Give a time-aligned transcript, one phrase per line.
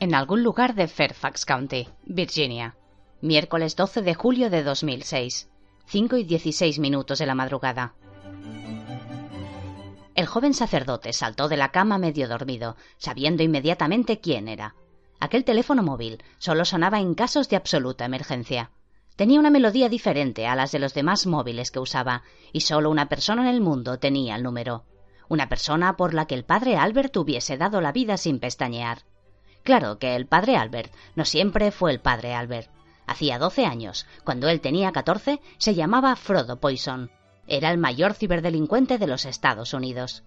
[0.00, 2.74] En algún lugar de Fairfax County, Virginia,
[3.22, 5.48] miércoles 12 de julio de 2006,
[5.86, 7.94] 5 y 16 minutos de la madrugada.
[10.18, 14.74] El joven sacerdote saltó de la cama medio dormido, sabiendo inmediatamente quién era.
[15.20, 18.72] Aquel teléfono móvil solo sonaba en casos de absoluta emergencia.
[19.14, 23.08] Tenía una melodía diferente a las de los demás móviles que usaba, y solo una
[23.08, 24.86] persona en el mundo tenía el número.
[25.28, 29.04] Una persona por la que el padre Albert hubiese dado la vida sin pestañear.
[29.62, 32.72] Claro que el padre Albert no siempre fue el padre Albert.
[33.06, 37.08] Hacía doce años, cuando él tenía catorce, se llamaba Frodo Poison.
[37.50, 40.22] Era el mayor ciberdelincuente de los Estados Unidos.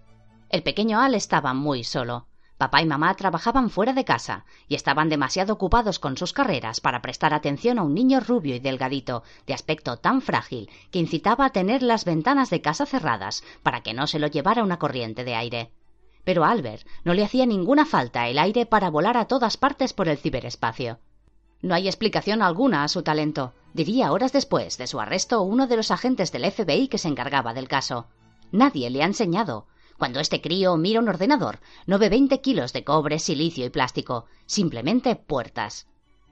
[0.48, 2.26] El pequeño Al estaba muy solo.
[2.58, 7.00] Papá y mamá trabajaban fuera de casa y estaban demasiado ocupados con sus carreras para
[7.00, 11.50] prestar atención a un niño rubio y delgadito, de aspecto tan frágil que incitaba a
[11.50, 15.36] tener las ventanas de casa cerradas para que no se lo llevara una corriente de
[15.36, 15.70] aire.
[16.24, 19.92] Pero a Albert no le hacía ninguna falta el aire para volar a todas partes
[19.92, 20.98] por el ciberespacio.
[21.62, 25.76] No hay explicación alguna a su talento, diría horas después de su arresto uno de
[25.76, 28.08] los agentes del FBI que se encargaba del caso.
[28.50, 29.66] Nadie le ha enseñado.
[29.96, 34.26] Cuando este crío mira un ordenador, no ve 20 kilos de cobre, silicio y plástico,
[34.46, 35.86] simplemente puertas.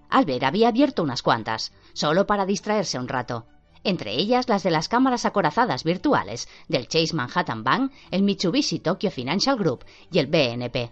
[0.09, 3.47] Albert había abierto unas cuantas, solo para distraerse un rato,
[3.85, 9.11] entre ellas las de las cámaras acorazadas virtuales del Chase Manhattan Bank, el Mitsubishi Tokyo
[9.11, 10.91] Financial Group y el BNP.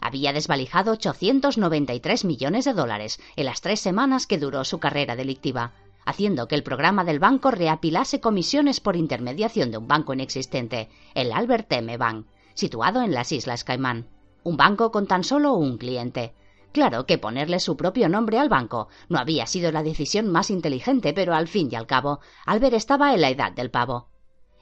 [0.00, 5.72] Había desvalijado 893 millones de dólares en las tres semanas que duró su carrera delictiva,
[6.04, 11.32] haciendo que el programa del banco reapilase comisiones por intermediación de un banco inexistente, el
[11.32, 11.96] Albert M.
[11.96, 14.08] Bank, situado en las Islas Caimán.
[14.42, 16.34] Un banco con tan solo un cliente.
[16.72, 21.12] Claro que ponerle su propio nombre al banco no había sido la decisión más inteligente,
[21.12, 24.08] pero al fin y al cabo, Albert estaba en la edad del pavo.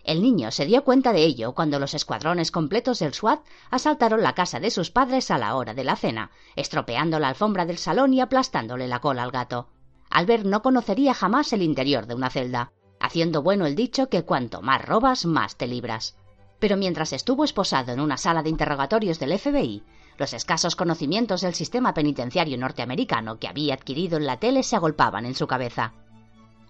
[0.07, 3.41] El niño se dio cuenta de ello cuando los escuadrones completos del SWAT
[3.73, 7.67] asaltaron la casa de sus padres a la hora de la cena, estropeando la alfombra
[7.67, 9.69] del salón y aplastándole la cola al gato.
[10.09, 14.63] Albert no conocería jamás el interior de una celda, haciendo bueno el dicho que cuanto
[14.63, 16.17] más robas, más te libras.
[16.61, 19.83] Pero mientras estuvo esposado en una sala de interrogatorios del FBI,
[20.19, 25.27] los escasos conocimientos del sistema penitenciario norteamericano que había adquirido en la tele se agolpaban
[25.27, 25.95] en su cabeza.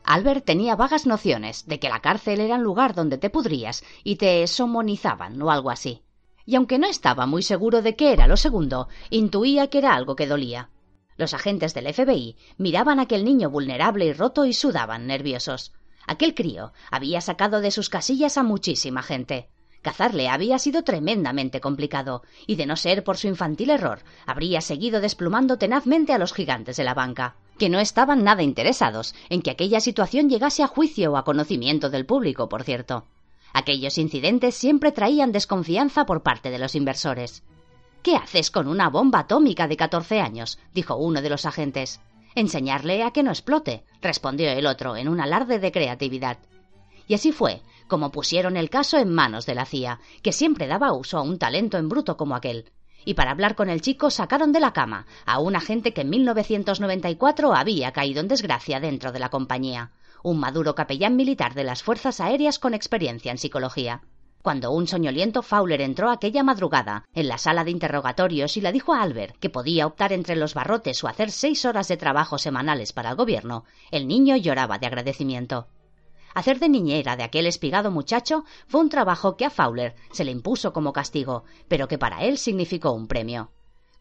[0.07, 4.17] Albert tenía vagas nociones de que la cárcel era un lugar donde te pudrías y
[4.17, 6.03] te somonizaban o algo así.
[6.45, 10.15] Y aunque no estaba muy seguro de qué era lo segundo, intuía que era algo
[10.15, 10.71] que dolía.
[11.17, 15.73] Los agentes del FBI miraban a aquel niño vulnerable y roto y sudaban nerviosos.
[16.07, 19.51] Aquel crío había sacado de sus casillas a muchísima gente.
[19.87, 25.01] Cazarle había sido tremendamente complicado, y de no ser por su infantil error, habría seguido
[25.01, 29.53] desplumando tenazmente a los gigantes de la banca, que no estaban nada interesados en que
[29.53, 33.05] aquella situación llegase a juicio o a conocimiento del público, por cierto.
[33.53, 37.45] Aquellos incidentes siempre traían desconfianza por parte de los inversores.
[38.03, 40.59] ¿Qué haces con una bomba atómica de catorce años?
[40.75, 42.01] dijo uno de los agentes.
[42.35, 46.39] Enseñarle a que no explote, respondió el otro en un alarde de creatividad.
[47.07, 50.93] Y así fue como pusieron el caso en manos de la CIA, que siempre daba
[50.93, 52.71] uso a un talento en bruto como aquel.
[53.05, 56.11] Y para hablar con el chico sacaron de la cama a un agente que en
[56.11, 59.93] 1994 había caído en desgracia dentro de la compañía,
[60.23, 64.03] un maduro capellán militar de las Fuerzas Aéreas con experiencia en psicología.
[64.43, 68.95] Cuando un soñoliento Fowler entró aquella madrugada en la sala de interrogatorios y le dijo
[68.95, 72.93] a Albert que podía optar entre los barrotes o hacer seis horas de trabajo semanales
[72.93, 75.67] para el gobierno, el niño lloraba de agradecimiento.
[76.37, 80.33] Hacer de niñera de aquel espigado muchacho fue un trabajo que a Fowler se le
[80.33, 83.53] impuso como castigo, pero que para él significó un premio.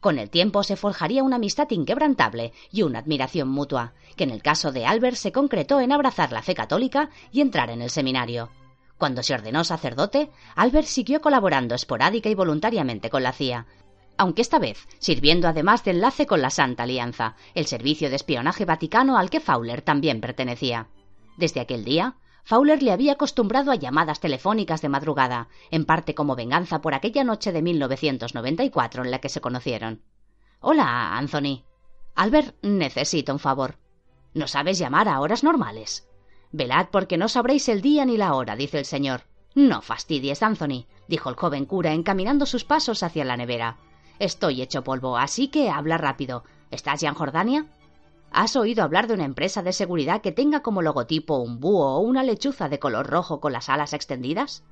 [0.02, 4.44] Con el tiempo se forjaría una amistad inquebrantable y una admiración mutua, que en el
[4.44, 8.50] caso de Albert se concretó en abrazar la fe católica y entrar en el seminario.
[8.98, 13.66] Cuando se ordenó sacerdote, Albert siguió colaborando esporádica y voluntariamente con la CIA,
[14.18, 18.66] aunque esta vez sirviendo además de enlace con la Santa Alianza, el servicio de espionaje
[18.66, 20.90] vaticano al que Fowler también pertenecía.
[21.38, 26.36] Desde aquel día, Fowler le había acostumbrado a llamadas telefónicas de madrugada, en parte como
[26.36, 30.04] venganza por aquella noche de 1994 en la que se conocieron.
[30.60, 31.64] Hola, Anthony.
[32.14, 33.80] Albert necesita un favor.
[34.36, 36.08] ¿No sabes llamar a horas normales?
[36.52, 39.24] Velad porque no sabréis el día ni la hora, dice el señor.
[39.56, 43.78] No fastidies, Anthony, dijo el joven cura encaminando sus pasos hacia la nevera.
[44.20, 46.44] Estoy hecho polvo, así que habla rápido.
[46.70, 47.66] ¿Estás ya en Jordania?
[48.38, 52.00] ¿Has oído hablar de una empresa de seguridad que tenga como logotipo un búho o
[52.00, 54.66] una lechuza de color rojo con las alas extendidas?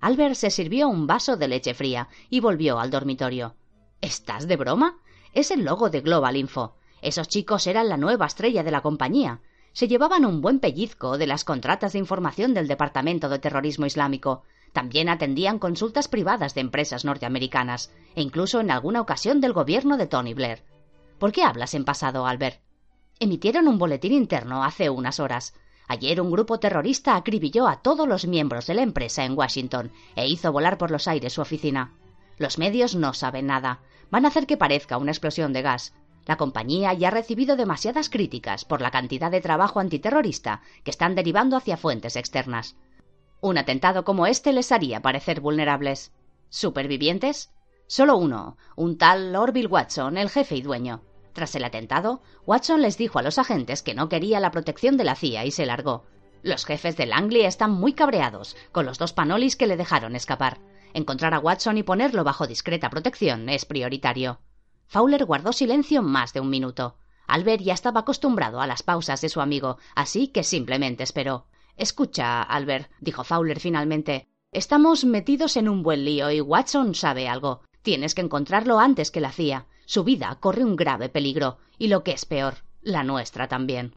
[0.00, 3.56] Albert se sirvió un vaso de leche fría y volvió al dormitorio.
[4.00, 4.98] ¿Estás de broma?
[5.32, 6.76] Es el logo de Global Info.
[7.02, 9.40] Esos chicos eran la nueva estrella de la compañía.
[9.72, 14.44] Se llevaban un buen pellizco de las contratas de información del Departamento de Terrorismo Islámico.
[14.72, 20.06] También atendían consultas privadas de empresas norteamericanas, e incluso en alguna ocasión del gobierno de
[20.06, 20.62] Tony Blair.
[21.18, 22.60] ¿Por qué hablas en pasado, Albert?
[23.20, 25.52] Emitieron un boletín interno hace unas horas.
[25.88, 30.28] Ayer un grupo terrorista acribilló a todos los miembros de la empresa en Washington e
[30.28, 31.94] hizo volar por los aires su oficina.
[32.36, 33.80] Los medios no saben nada.
[34.10, 35.94] Van a hacer que parezca una explosión de gas.
[36.26, 41.16] La compañía ya ha recibido demasiadas críticas por la cantidad de trabajo antiterrorista que están
[41.16, 42.76] derivando hacia fuentes externas.
[43.40, 46.12] Un atentado como este les haría parecer vulnerables.
[46.50, 47.50] ¿Supervivientes?
[47.88, 51.02] Solo uno, un tal Orville Watson, el jefe y dueño.
[51.32, 55.04] Tras el atentado, Watson les dijo a los agentes que no quería la protección de
[55.04, 56.04] la CIA y se largó.
[56.42, 60.58] Los jefes de Langley están muy cabreados con los dos panolis que le dejaron escapar.
[60.94, 64.40] Encontrar a Watson y ponerlo bajo discreta protección es prioritario.
[64.86, 66.96] Fowler guardó silencio más de un minuto.
[67.26, 71.46] Albert ya estaba acostumbrado a las pausas de su amigo, así que simplemente esperó.
[71.76, 74.26] Escucha, Albert, dijo Fowler finalmente.
[74.50, 77.60] Estamos metidos en un buen lío y Watson sabe algo.
[77.82, 79.66] Tienes que encontrarlo antes que la CIA.
[79.88, 83.94] Su vida corre un grave peligro, y lo que es peor, la nuestra también.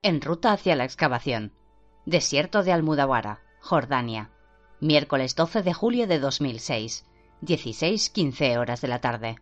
[0.00, 1.52] En ruta hacia la excavación.
[2.06, 4.30] Desierto de Almudawara, Jordania.
[4.80, 7.04] Miércoles 12 de julio de 2006.
[7.42, 9.36] 16-15 horas de la tarde.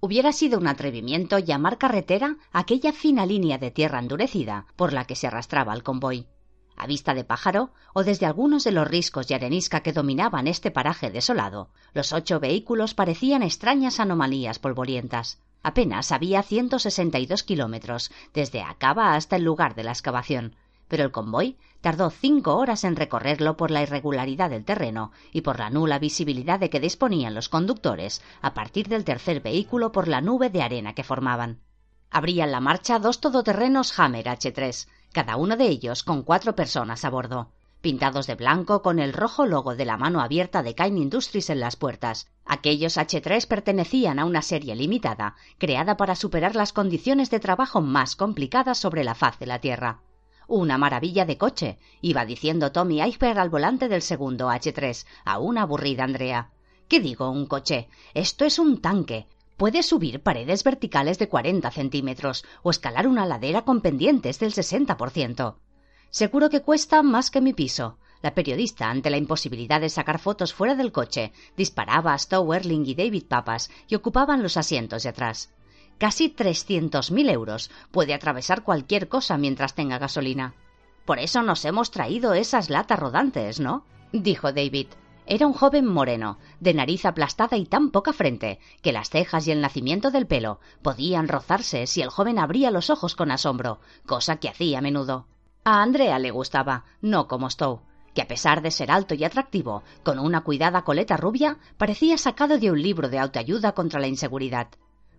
[0.00, 5.14] Hubiera sido un atrevimiento llamar carretera aquella fina línea de tierra endurecida por la que
[5.14, 6.26] se arrastraba el convoy
[6.76, 10.70] a vista de pájaro o desde algunos de los riscos y arenisca que dominaban este
[10.70, 15.38] paraje desolado, los ocho vehículos parecían extrañas anomalías polvorientas.
[15.62, 20.54] Apenas había 162 kilómetros desde Acaba hasta el lugar de la excavación,
[20.88, 25.58] pero el convoy tardó cinco horas en recorrerlo por la irregularidad del terreno y por
[25.58, 30.20] la nula visibilidad de que disponían los conductores a partir del tercer vehículo por la
[30.20, 31.60] nube de arena que formaban.
[32.10, 37.08] Abrían la marcha dos todoterrenos Hammer H3, cada uno de ellos con cuatro personas a
[37.08, 37.48] bordo,
[37.80, 41.58] pintados de blanco con el rojo logo de la mano abierta de Kain Industries en
[41.58, 42.28] las puertas.
[42.44, 48.14] Aquellos H3 pertenecían a una serie limitada, creada para superar las condiciones de trabajo más
[48.14, 50.02] complicadas sobre la faz de la Tierra.
[50.48, 55.62] Una maravilla de coche, iba diciendo Tommy Iceberg al volante del segundo H3, a una
[55.62, 56.50] aburrida Andrea.
[56.88, 57.88] ¿Qué digo un coche?
[58.12, 63.62] Esto es un tanque, Puede subir paredes verticales de 40 centímetros o escalar una ladera
[63.62, 65.56] con pendientes del 60%.
[66.10, 67.98] Seguro que cuesta más que mi piso.
[68.22, 72.86] La periodista, ante la imposibilidad de sacar fotos fuera del coche, disparaba a Stowe Erling
[72.86, 75.54] y David Papas y ocupaban los asientos de atrás.
[75.98, 77.70] Casi 300.000 euros.
[77.90, 80.54] Puede atravesar cualquier cosa mientras tenga gasolina.
[81.06, 83.84] Por eso nos hemos traído esas latas rodantes, ¿no?
[84.12, 84.88] dijo David.
[85.28, 89.50] Era un joven moreno, de nariz aplastada y tan poca frente, que las cejas y
[89.50, 94.36] el nacimiento del pelo podían rozarse si el joven abría los ojos con asombro, cosa
[94.36, 95.26] que hacía a menudo.
[95.64, 97.82] A Andrea le gustaba, no como Stowe,
[98.14, 102.58] que a pesar de ser alto y atractivo, con una cuidada coleta rubia, parecía sacado
[102.58, 104.68] de un libro de autoayuda contra la inseguridad.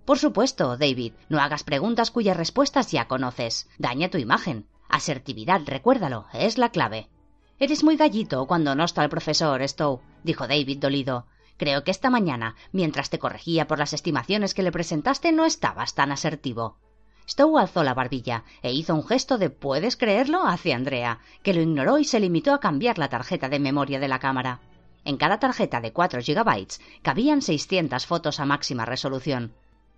[0.05, 3.67] Por supuesto, David, no hagas preguntas cuyas respuestas ya conoces.
[3.77, 4.67] Daña tu imagen.
[4.87, 7.09] Asertividad, recuérdalo, es la clave.
[7.59, 11.25] Eres muy gallito cuando no está el profesor Stowe, dijo David dolido.
[11.57, 15.95] Creo que esta mañana, mientras te corregía por las estimaciones que le presentaste, no estabas
[15.95, 16.77] tan asertivo.
[17.27, 20.45] Stowe alzó la barbilla e hizo un gesto de ¿puedes creerlo?
[20.45, 24.07] hacia Andrea, que lo ignoró y se limitó a cambiar la tarjeta de memoria de
[24.07, 24.59] la cámara.
[25.03, 29.53] En cada tarjeta de 4 gigabytes cabían 600 fotos a máxima resolución.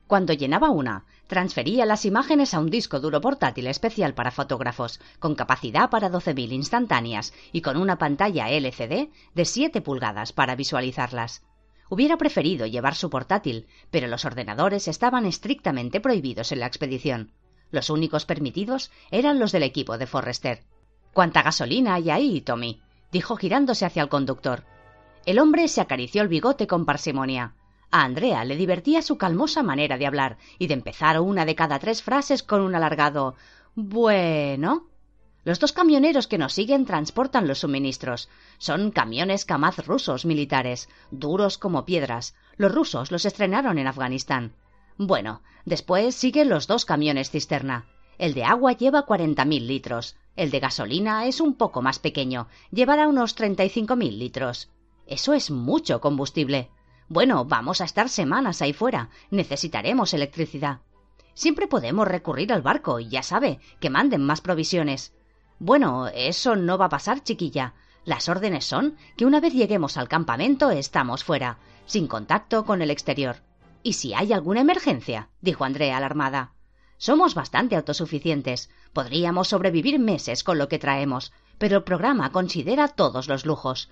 [0.10, 5.36] Cuando llenaba una, transfería las imágenes a un disco duro portátil especial para fotógrafos, con
[5.36, 11.44] capacidad para 12.000 instantáneas y con una pantalla LCD de 7 pulgadas para visualizarlas.
[11.92, 17.32] Hubiera preferido llevar su portátil, pero los ordenadores estaban estrictamente prohibidos en la expedición.
[17.70, 20.64] Los únicos permitidos eran los del equipo de Forrester.
[21.14, 22.82] ¿Cuánta gasolina hay ahí, Tommy?
[23.12, 24.64] dijo girándose hacia el conductor.
[25.28, 27.54] El hombre se acarició el bigote con parsimonia.
[27.92, 31.80] A Andrea le divertía su calmosa manera de hablar y de empezar una de cada
[31.80, 33.36] tres frases con un alargado
[33.76, 34.86] Bueno.
[35.44, 38.30] Los dos camioneros que nos siguen transportan los suministros.
[38.58, 42.36] Son camiones Kamaz rusos militares, duros como piedras.
[42.58, 44.54] Los rusos los estrenaron en Afganistán.
[44.98, 47.88] Bueno, después siguen los dos camiones cisterna.
[48.20, 50.18] El de agua lleva cuarenta mil litros.
[50.36, 54.70] El de gasolina es un poco más pequeño, llevará unos treinta y cinco mil litros.
[55.08, 56.70] Eso es mucho combustible.
[57.10, 59.10] Bueno, vamos a estar semanas ahí fuera.
[59.32, 60.82] Necesitaremos electricidad.
[61.34, 65.14] Siempre podemos recurrir al barco, y ya sabe, que manden más provisiones.
[65.58, 67.74] Bueno, eso no va a pasar, chiquilla.
[68.06, 72.92] Las órdenes son que una vez lleguemos al campamento estamos fuera, sin contacto con el
[72.92, 73.38] exterior.
[73.82, 75.30] ¿Y si hay alguna emergencia?
[75.42, 76.54] dijo Andrea alarmada.
[76.98, 78.70] Somos bastante autosuficientes.
[78.94, 83.90] Podríamos sobrevivir meses con lo que traemos, pero el programa considera todos los lujos.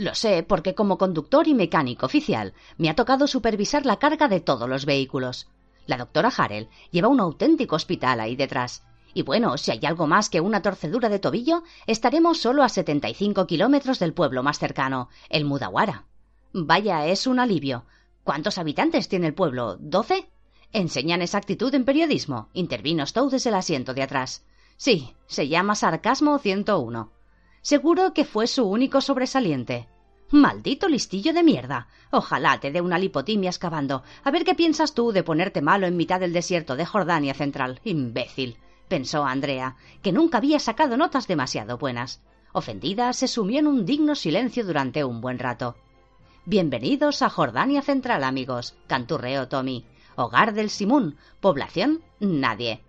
[0.00, 4.40] Lo sé porque como conductor y mecánico oficial me ha tocado supervisar la carga de
[4.40, 5.46] todos los vehículos.
[5.86, 8.82] La doctora Harrell lleva un auténtico hospital ahí detrás.
[9.12, 13.46] Y bueno, si hay algo más que una torcedura de tobillo, estaremos solo a 75
[13.46, 16.06] kilómetros del pueblo más cercano, el Mudawara.
[16.54, 17.84] Vaya, es un alivio.
[18.24, 19.76] ¿Cuántos habitantes tiene el pueblo?
[19.78, 20.30] ¿Doce?
[20.72, 24.46] Enseñan exactitud en periodismo, intervino Stowe desde el asiento de atrás.
[24.78, 27.19] Sí, se llama Sarcasmo 101.
[27.62, 29.86] Seguro que fue su único sobresaliente.
[30.30, 31.88] Maldito listillo de mierda.
[32.10, 34.02] Ojalá te dé una lipotimia excavando.
[34.24, 37.80] A ver qué piensas tú de ponerte malo en mitad del desierto de Jordania Central.
[37.84, 38.56] Imbécil.
[38.88, 42.22] pensó Andrea, que nunca había sacado notas demasiado buenas.
[42.52, 45.76] Ofendida, se sumió en un digno silencio durante un buen rato.
[46.46, 49.84] Bienvenidos a Jordania Central, amigos, canturreó Tommy.
[50.16, 51.16] Hogar del Simún.
[51.40, 52.82] Población, nadie.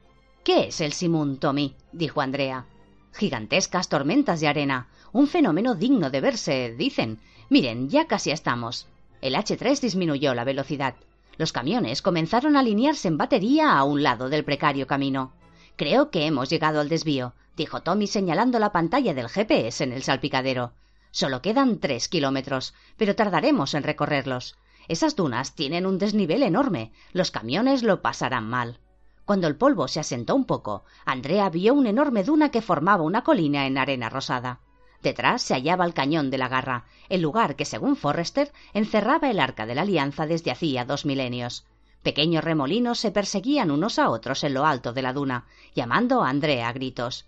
[0.43, 1.75] ¿Qué es el Simún, Tommy?
[1.91, 2.65] dijo Andrea.
[3.13, 4.87] Gigantescas tormentas de arena.
[5.11, 7.19] Un fenómeno digno de verse, dicen.
[7.49, 8.87] Miren, ya casi estamos.
[9.21, 10.95] El H3 disminuyó la velocidad.
[11.37, 15.33] Los camiones comenzaron a alinearse en batería a un lado del precario camino.
[15.75, 20.03] Creo que hemos llegado al desvío, dijo Tommy señalando la pantalla del GPS en el
[20.03, 20.73] salpicadero.
[21.11, 24.55] Solo quedan tres kilómetros, pero tardaremos en recorrerlos.
[24.87, 26.91] Esas dunas tienen un desnivel enorme.
[27.13, 28.79] Los camiones lo pasarán mal.
[29.31, 33.23] Cuando el polvo se asentó un poco, Andrea vio una enorme duna que formaba una
[33.23, 34.59] colina en arena rosada.
[35.01, 39.39] Detrás se hallaba el cañón de la Garra, el lugar que, según Forrester, encerraba el
[39.39, 41.63] arca de la Alianza desde hacía dos milenios.
[42.03, 46.29] Pequeños remolinos se perseguían unos a otros en lo alto de la duna, llamando a
[46.29, 47.25] Andrea a gritos.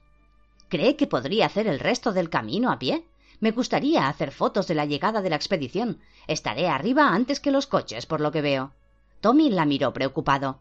[0.67, 3.05] ¿Cree que podría hacer el resto del camino a pie?
[3.39, 5.99] Me gustaría hacer fotos de la llegada de la expedición.
[6.27, 8.73] Estaré arriba antes que los coches, por lo que veo.
[9.21, 10.59] Tommy la miró preocupado.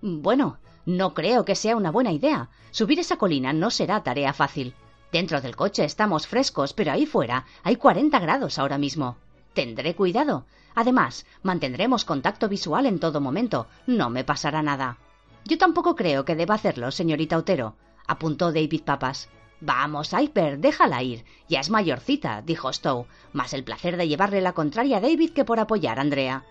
[0.00, 2.50] Bueno, no creo que sea una buena idea.
[2.70, 4.74] Subir esa colina no será tarea fácil.
[5.12, 9.16] Dentro del coche estamos frescos, pero ahí fuera hay 40 grados ahora mismo.
[9.54, 10.44] Tendré cuidado.
[10.74, 13.68] Además, mantendremos contacto visual en todo momento.
[13.86, 14.98] No me pasará nada.
[15.44, 19.28] Yo tampoco creo que deba hacerlo, señorita Otero, apuntó David Papas.
[19.60, 21.24] Vamos, Hyper, déjala ir.
[21.48, 25.44] Ya es mayorcita, dijo Stowe, más el placer de llevarle la contraria a David que
[25.44, 26.44] por apoyar a Andrea.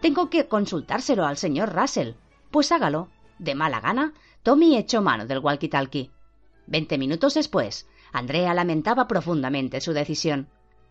[0.00, 2.12] Tengo que consultárselo al señor Russell.
[2.50, 3.08] Pues hágalo.
[3.38, 6.10] De mala gana, Tommy echó mano del walkie-talkie.
[6.66, 10.48] Veinte minutos después, Andrea lamentaba profundamente su decisión.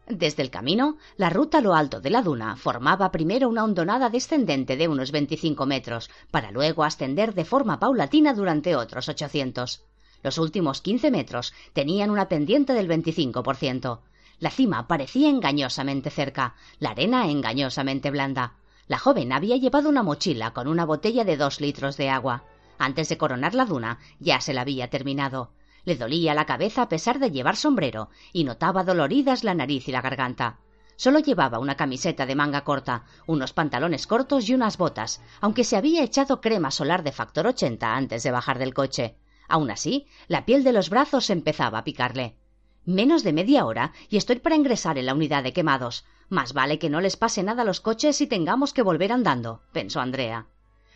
[0.08, 4.10] Desde el camino, la ruta a lo alto de la duna formaba primero una hondonada
[4.10, 9.84] descendente de unos veinticinco metros, para luego ascender de forma paulatina durante otros ochocientos.
[10.24, 14.00] Los últimos quince metros tenían una pendiente del 25%.
[14.40, 18.56] La cima parecía engañosamente cerca, la arena engañosamente blanda.
[18.90, 22.44] La joven había llevado una mochila con una botella de dos litros de agua.
[22.80, 25.52] Antes de coronar la duna ya se la había terminado.
[25.86, 29.92] Le dolía la cabeza a pesar de llevar sombrero y notaba doloridas la nariz y
[29.92, 30.58] la garganta.
[30.96, 35.78] Solo llevaba una camiseta de manga corta, unos pantalones cortos y unas botas, aunque se
[35.78, 39.18] había echado crema solar de factor 80 antes de bajar del coche.
[39.48, 42.38] Aún así, la piel de los brazos empezaba a picarle.
[42.86, 46.06] Menos de media hora y estoy para ingresar en la unidad de quemados.
[46.30, 49.62] Más vale que no les pase nada a los coches y tengamos que volver andando,
[49.72, 50.46] pensó Andrea.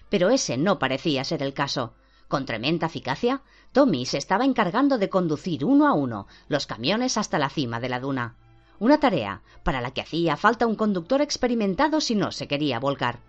[0.10, 1.96] Pero ese no parecía ser el caso.
[2.28, 7.40] Con tremenda eficacia, Tommy se estaba encargando de conducir uno a uno los camiones hasta
[7.40, 8.36] la cima de la duna.
[8.80, 13.20] Una tarea para la que hacía falta un conductor experimentado si no se quería volcar.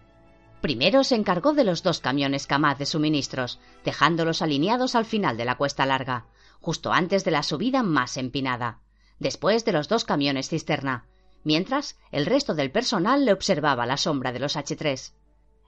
[0.60, 5.44] Primero se encargó de los dos camiones Camaz de suministros, dejándolos alineados al final de
[5.44, 6.26] la cuesta larga,
[6.60, 8.80] justo antes de la subida más empinada.
[9.18, 11.04] Después de los dos camiones cisterna,
[11.44, 15.12] mientras el resto del personal le observaba la sombra de los H3.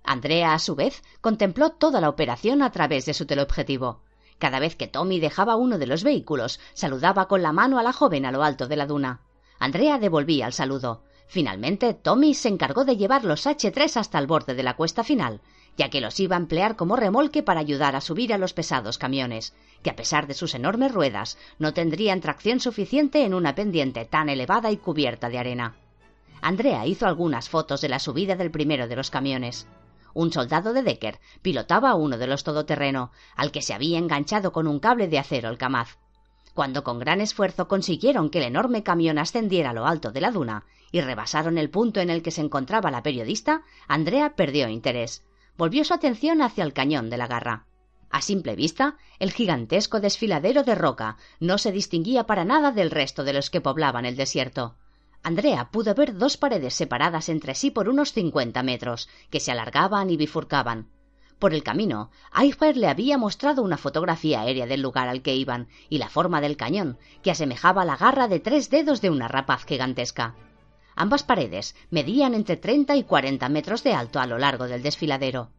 [0.03, 4.03] Andrea, a su vez, contempló toda la operación a través de su teleobjetivo.
[4.39, 7.93] Cada vez que Tommy dejaba uno de los vehículos, saludaba con la mano a la
[7.93, 9.23] joven a lo alto de la duna.
[9.59, 14.55] Andrea devolvía el saludo, Finalmente, Tommy se encargó de llevar los H3 hasta el borde
[14.55, 15.41] de la cuesta final,
[15.77, 18.99] ya que los iba a emplear como remolque para ayudar a subir a los pesados
[18.99, 24.05] camiones, que a pesar de sus enormes ruedas no tendrían tracción suficiente en una pendiente
[24.05, 25.77] tan elevada y cubierta de arena.
[26.41, 29.67] Andrea hizo algunas fotos de la subida del primero de los camiones.
[30.15, 34.67] Un soldado de Decker pilotaba uno de los todoterreno, al que se había enganchado con
[34.67, 35.99] un cable de acero el camaz.
[36.55, 40.31] Cuando con gran esfuerzo consiguieron que el enorme camión ascendiera a lo alto de la
[40.31, 45.23] duna, y rebasaron el punto en el que se encontraba la periodista, Andrea perdió interés.
[45.57, 47.67] Volvió su atención hacia el cañón de la garra.
[48.11, 53.25] A simple vista, el gigantesco desfiladero de roca no se distinguía para nada del resto
[53.25, 54.77] de los que poblaban el desierto.
[55.23, 60.09] Andrea pudo ver dos paredes separadas entre sí por unos cincuenta metros, que se alargaban
[60.09, 60.89] y bifurcaban.
[61.39, 65.69] Por el camino, Eichberg le había mostrado una fotografía aérea del lugar al que iban
[65.91, 69.65] y la forma del cañón, que asemejaba la garra de tres dedos de una rapaz
[69.67, 70.35] gigantesca.
[70.97, 75.51] Ambas paredes medían entre treinta y cuarenta metros de alto a lo largo del desfiladero.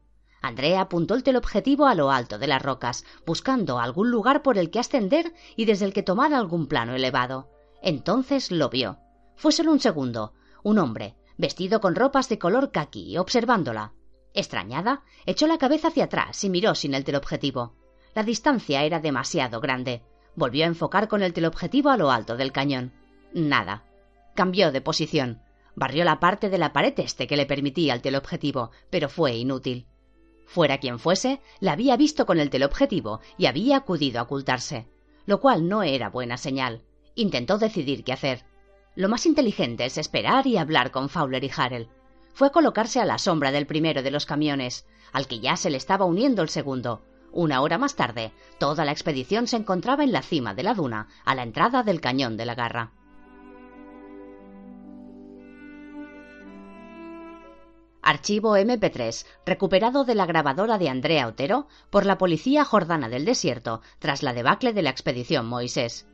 [0.42, 4.72] Andrea apuntó el teleobjetivo a lo alto de las rocas, buscando algún lugar por el
[4.72, 7.50] que ascender y desde el que tomar algún plano elevado.
[7.82, 8.98] Entonces lo vio.
[9.36, 10.34] Fue solo un segundo.
[10.64, 13.94] Un hombre, vestido con ropas de color caqui, observándola.
[14.34, 17.76] Extrañada, echó la cabeza hacia atrás y miró sin el teleobjetivo.
[18.16, 20.02] La distancia era demasiado grande.
[20.36, 22.94] Volvió a enfocar con el teleobjetivo a lo alto del cañón.
[23.34, 23.84] Nada.
[24.38, 25.42] Cambió de posición.
[25.74, 29.88] Barrió la parte de la pared este que le permitía el teleobjetivo, pero fue inútil.
[30.46, 34.88] Fuera quien fuese, la había visto con el teleobjetivo y había acudido a ocultarse,
[35.26, 36.84] lo cual no era buena señal.
[37.16, 38.46] Intentó decidir qué hacer.
[38.94, 41.90] Lo más inteligente es esperar y hablar con Fowler y Harrell
[42.32, 45.78] fue colocarse a la sombra del primero de los camiones, al que ya se le
[45.78, 47.02] estaba uniendo el segundo.
[47.32, 51.08] Una hora más tarde, toda la expedición se encontraba en la cima de la duna,
[51.26, 52.94] a la entrada del cañón de la garra.
[58.08, 63.82] Archivo MP3, recuperado de la grabadora de Andrea Otero por la policía jordana del desierto
[64.00, 66.08] tras la debacle de la expedición Moisés.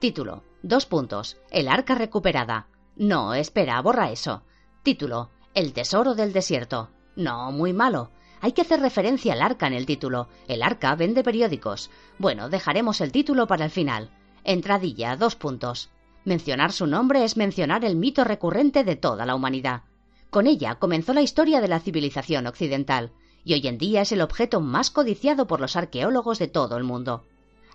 [0.00, 0.42] Título.
[0.64, 1.36] Dos puntos.
[1.52, 2.66] El arca recuperada.
[2.96, 4.42] No, espera, borra eso.
[4.82, 6.90] Título: El tesoro del desierto.
[7.14, 8.10] No, muy malo.
[8.40, 10.26] Hay que hacer referencia al arca en el título.
[10.48, 11.88] El arca vende periódicos.
[12.18, 14.10] Bueno, dejaremos el título para el final.
[14.42, 15.88] Entradilla, dos puntos.
[16.24, 19.82] Mencionar su nombre es mencionar el mito recurrente de toda la humanidad.
[20.30, 23.10] Con ella comenzó la historia de la civilización occidental,
[23.44, 26.84] y hoy en día es el objeto más codiciado por los arqueólogos de todo el
[26.84, 27.24] mundo.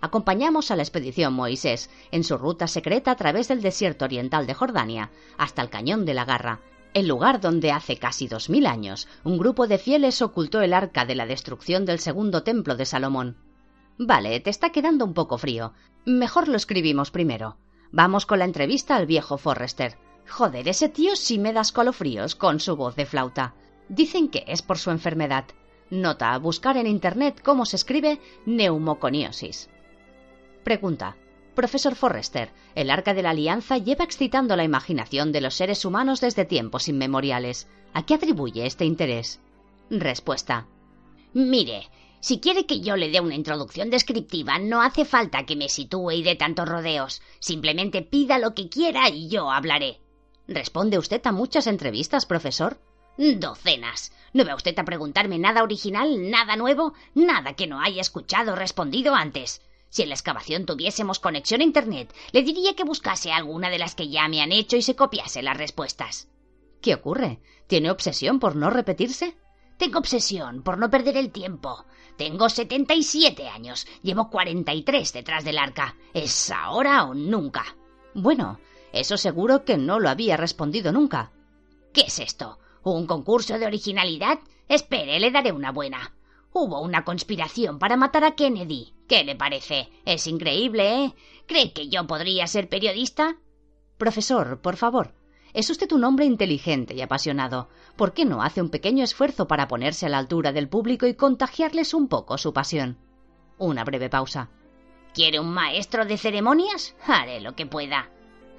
[0.00, 4.54] Acompañamos a la expedición Moisés en su ruta secreta a través del desierto oriental de
[4.54, 6.60] Jordania hasta el cañón de la Garra,
[6.94, 11.04] el lugar donde hace casi dos mil años un grupo de fieles ocultó el arca
[11.04, 13.36] de la destrucción del segundo templo de Salomón.
[13.98, 15.72] Vale, te está quedando un poco frío.
[16.06, 17.56] Mejor lo escribimos primero.
[17.92, 19.98] Vamos con la entrevista al viejo Forrester.
[20.28, 23.54] Joder, ese tío sí me da escalofríos con su voz de flauta.
[23.88, 25.46] Dicen que es por su enfermedad.
[25.90, 29.70] Nota, buscar en internet cómo se escribe neumoconiosis.
[30.64, 31.16] Pregunta.
[31.54, 36.20] Profesor Forrester, el Arca de la Alianza lleva excitando la imaginación de los seres humanos
[36.20, 37.66] desde tiempos inmemoriales.
[37.94, 39.40] ¿A qué atribuye este interés?
[39.88, 40.66] Respuesta.
[41.32, 41.88] Mire,
[42.20, 46.10] si quiere que yo le dé una introducción descriptiva, no hace falta que me sitúe
[46.10, 47.22] y dé tantos rodeos.
[47.38, 50.00] Simplemente pida lo que quiera y yo hablaré.
[50.48, 52.78] ¿Responde usted a muchas entrevistas, profesor?
[53.16, 54.12] Docenas.
[54.32, 58.56] ¿No va usted a preguntarme nada original, nada nuevo, nada que no haya escuchado o
[58.56, 59.62] respondido antes?
[59.88, 63.94] Si en la excavación tuviésemos conexión a Internet, le diría que buscase alguna de las
[63.94, 66.28] que ya me han hecho y se copiase las respuestas.
[66.82, 67.40] ¿Qué ocurre?
[67.66, 69.36] ¿Tiene obsesión por no repetirse?
[69.78, 71.84] Tengo obsesión por no perder el tiempo.
[72.16, 73.86] Tengo setenta y siete años.
[74.02, 75.96] Llevo cuarenta y tres detrás del arca.
[76.14, 77.64] ¿Es ahora o nunca?
[78.14, 78.58] Bueno,
[78.92, 81.32] eso seguro que no lo había respondido nunca.
[81.92, 82.58] ¿Qué es esto?
[82.82, 84.38] ¿Un concurso de originalidad?
[84.68, 86.12] Espere, le daré una buena.
[86.52, 88.94] Hubo una conspiración para matar a Kennedy.
[89.08, 89.88] ¿Qué le parece?
[90.04, 91.14] Es increíble, ¿eh?
[91.46, 93.36] ¿Cree que yo podría ser periodista?
[93.98, 95.14] Profesor, por favor.
[95.52, 97.68] Es usted un hombre inteligente y apasionado.
[97.96, 101.14] ¿Por qué no hace un pequeño esfuerzo para ponerse a la altura del público y
[101.14, 102.98] contagiarles un poco su pasión?
[103.58, 104.50] Una breve pausa.
[105.14, 106.94] ¿Quiere un maestro de ceremonias?
[107.06, 108.10] Haré lo que pueda.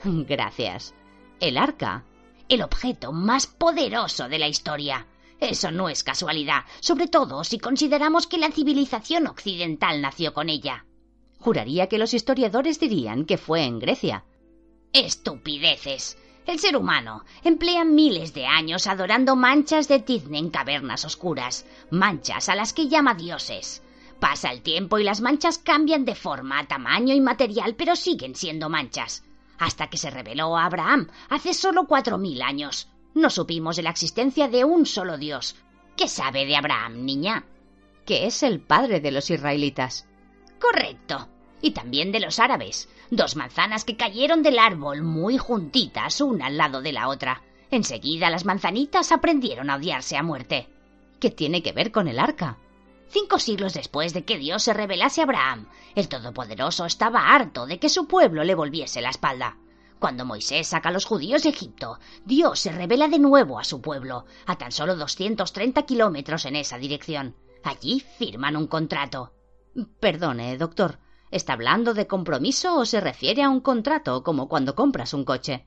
[0.27, 0.93] Gracias.
[1.39, 2.03] El arca.
[2.49, 5.07] El objeto más poderoso de la historia.
[5.39, 10.85] Eso no es casualidad, sobre todo si consideramos que la civilización occidental nació con ella.
[11.39, 14.23] Juraría que los historiadores dirían que fue en Grecia.
[14.93, 16.17] Estupideces.
[16.47, 22.47] El ser humano emplea miles de años adorando manchas de tizne en cavernas oscuras, manchas
[22.49, 23.83] a las que llama dioses.
[24.19, 28.69] Pasa el tiempo y las manchas cambian de forma, tamaño y material, pero siguen siendo
[28.69, 29.23] manchas.
[29.57, 32.89] Hasta que se reveló a Abraham hace solo cuatro mil años.
[33.13, 35.55] No supimos de la existencia de un solo Dios.
[35.95, 37.45] ¿Qué sabe de Abraham, niña?
[38.05, 40.07] Que es el padre de los israelitas.
[40.59, 41.27] Correcto.
[41.61, 42.87] Y también de los árabes.
[43.09, 47.41] Dos manzanas que cayeron del árbol muy juntitas, una al lado de la otra.
[47.71, 50.67] Enseguida las manzanitas aprendieron a odiarse a muerte.
[51.19, 52.57] ¿Qué tiene que ver con el arca?
[53.09, 57.79] Cinco siglos después de que Dios se revelase a Abraham, el Todopoderoso estaba harto de
[57.79, 59.57] que su pueblo le volviese la espalda.
[59.99, 63.81] Cuando Moisés saca a los judíos de Egipto, Dios se revela de nuevo a su
[63.81, 67.35] pueblo, a tan solo 230 kilómetros en esa dirección.
[67.63, 69.33] Allí firman un contrato.
[69.99, 70.99] Perdone, doctor.
[71.31, 75.65] ¿Está hablando de compromiso o se refiere a un contrato como cuando compras un coche?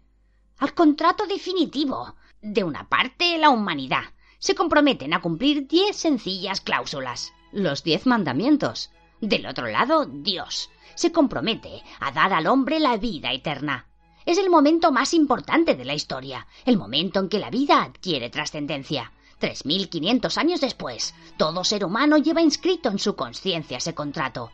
[0.58, 2.14] Al contrato definitivo.
[2.40, 4.04] De una parte, la humanidad.
[4.40, 7.34] Se comprometen a cumplir diez sencillas cláusulas.
[7.52, 8.90] Los diez mandamientos.
[9.20, 10.70] Del otro lado, Dios.
[10.94, 13.86] Se compromete a dar al hombre la vida eterna.
[14.24, 18.30] Es el momento más importante de la historia, el momento en que la vida adquiere
[18.30, 19.12] trascendencia.
[19.38, 24.52] Tres mil quinientos años después, todo ser humano lleva inscrito en su conciencia ese contrato.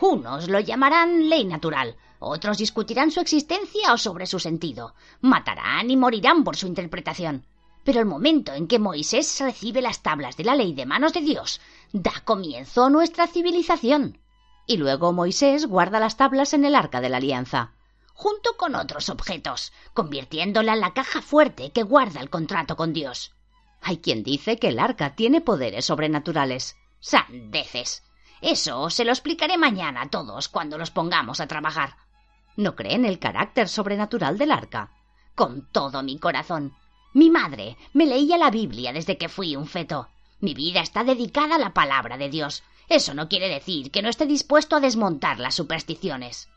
[0.00, 5.96] Unos lo llamarán ley natural, otros discutirán su existencia o sobre su sentido, matarán y
[5.96, 7.44] morirán por su interpretación.
[7.88, 11.22] Pero el momento en que Moisés recibe las tablas de la ley de manos de
[11.22, 11.58] Dios
[11.90, 14.18] da comienzo a nuestra civilización.
[14.66, 17.72] Y luego Moisés guarda las tablas en el arca de la alianza
[18.12, 23.34] junto con otros objetos, convirtiéndola en la caja fuerte que guarda el contrato con Dios.
[23.80, 26.76] Hay quien dice que el arca tiene poderes sobrenaturales.
[27.00, 28.02] Sandeces.
[28.42, 31.96] Eso se lo explicaré mañana a todos cuando los pongamos a trabajar.
[32.54, 34.90] ¿No creen el carácter sobrenatural del arca?
[35.34, 36.74] Con todo mi corazón.
[37.12, 40.08] Mi madre me leía la Biblia desde que fui un feto.
[40.40, 42.62] Mi vida está dedicada a la palabra de Dios.
[42.88, 46.48] Eso no quiere decir que no esté dispuesto a desmontar las supersticiones.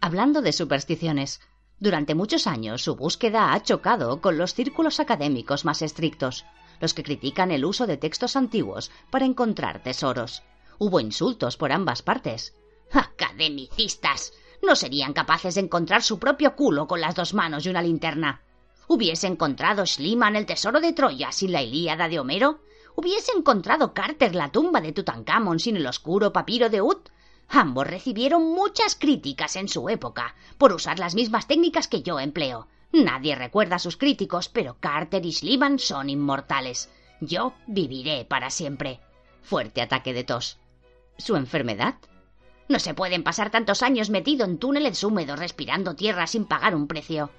[0.00, 1.40] Hablando de supersticiones,
[1.80, 6.44] durante muchos años su búsqueda ha chocado con los círculos académicos más estrictos,
[6.80, 10.42] los que critican el uso de textos antiguos para encontrar tesoros.
[10.78, 12.54] Hubo insultos por ambas partes.
[12.92, 14.32] Academicistas.
[14.62, 18.42] No serían capaces de encontrar su propio culo con las dos manos y una linterna.
[18.90, 22.60] ¿Hubiese encontrado Schliemann el tesoro de Troya sin la Ilíada de Homero?
[22.96, 27.10] ¿Hubiese encontrado Carter la tumba de Tutankamón sin el oscuro papiro de Ut?
[27.50, 32.66] Ambos recibieron muchas críticas en su época por usar las mismas técnicas que yo empleo.
[32.90, 36.88] Nadie recuerda a sus críticos, pero Carter y Schliemann son inmortales.
[37.20, 39.00] Yo viviré para siempre.
[39.42, 40.56] Fuerte ataque de tos.
[41.18, 41.96] ¿Su enfermedad?
[42.70, 46.86] No se pueden pasar tantos años metido en túneles húmedos respirando tierra sin pagar un
[46.86, 47.30] precio.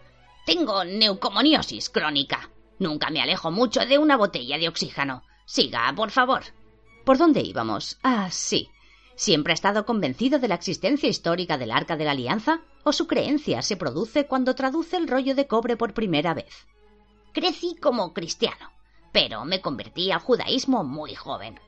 [0.50, 2.50] Tengo neucomoniosis crónica.
[2.80, 5.22] Nunca me alejo mucho de una botella de oxígeno.
[5.46, 6.42] Siga, por favor.
[7.06, 8.00] ¿Por dónde íbamos?
[8.02, 8.68] Ah, sí.
[9.16, 12.62] ¿Siempre ha estado convencido de la existencia histórica del Arca de la Alianza?
[12.84, 16.66] ¿O su creencia se produce cuando traduce el rollo de cobre por primera vez?
[17.32, 18.72] Crecí como cristiano,
[19.12, 21.60] pero me convertí al judaísmo muy joven.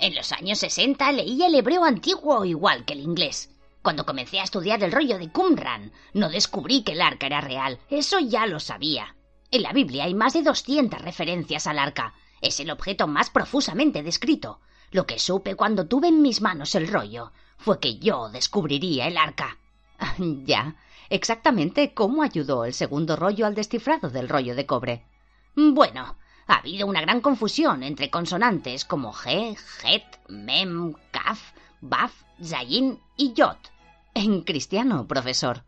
[0.00, 3.55] En los años 60 leía el hebreo antiguo igual que el inglés.
[3.86, 7.78] Cuando comencé a estudiar el rollo de Qumran, no descubrí que el arca era real.
[7.88, 9.14] Eso ya lo sabía.
[9.52, 12.12] En la Biblia hay más de 200 referencias al arca.
[12.40, 14.58] Es el objeto más profusamente descrito.
[14.90, 19.16] Lo que supe cuando tuve en mis manos el rollo fue que yo descubriría el
[19.16, 19.56] arca.
[20.18, 20.74] ya.
[21.08, 25.06] Exactamente cómo ayudó el segundo rollo al descifrado del rollo de cobre.
[25.54, 26.16] Bueno,
[26.48, 33.32] ha habido una gran confusión entre consonantes como G, Het, Mem, Kaf, Baf, Zayin y
[33.32, 33.75] Yot.
[34.18, 35.64] En cristiano, profesor.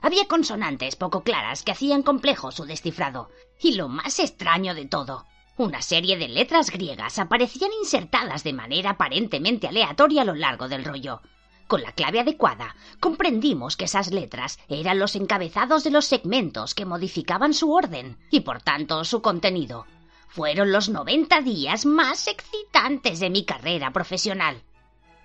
[0.00, 3.28] Había consonantes poco claras que hacían complejo su descifrado.
[3.60, 5.26] Y lo más extraño de todo
[5.58, 10.82] una serie de letras griegas aparecían insertadas de manera aparentemente aleatoria a lo largo del
[10.82, 11.20] rollo.
[11.68, 16.86] Con la clave adecuada, comprendimos que esas letras eran los encabezados de los segmentos que
[16.86, 19.86] modificaban su orden y por tanto su contenido.
[20.26, 24.64] Fueron los noventa días más excitantes de mi carrera profesional.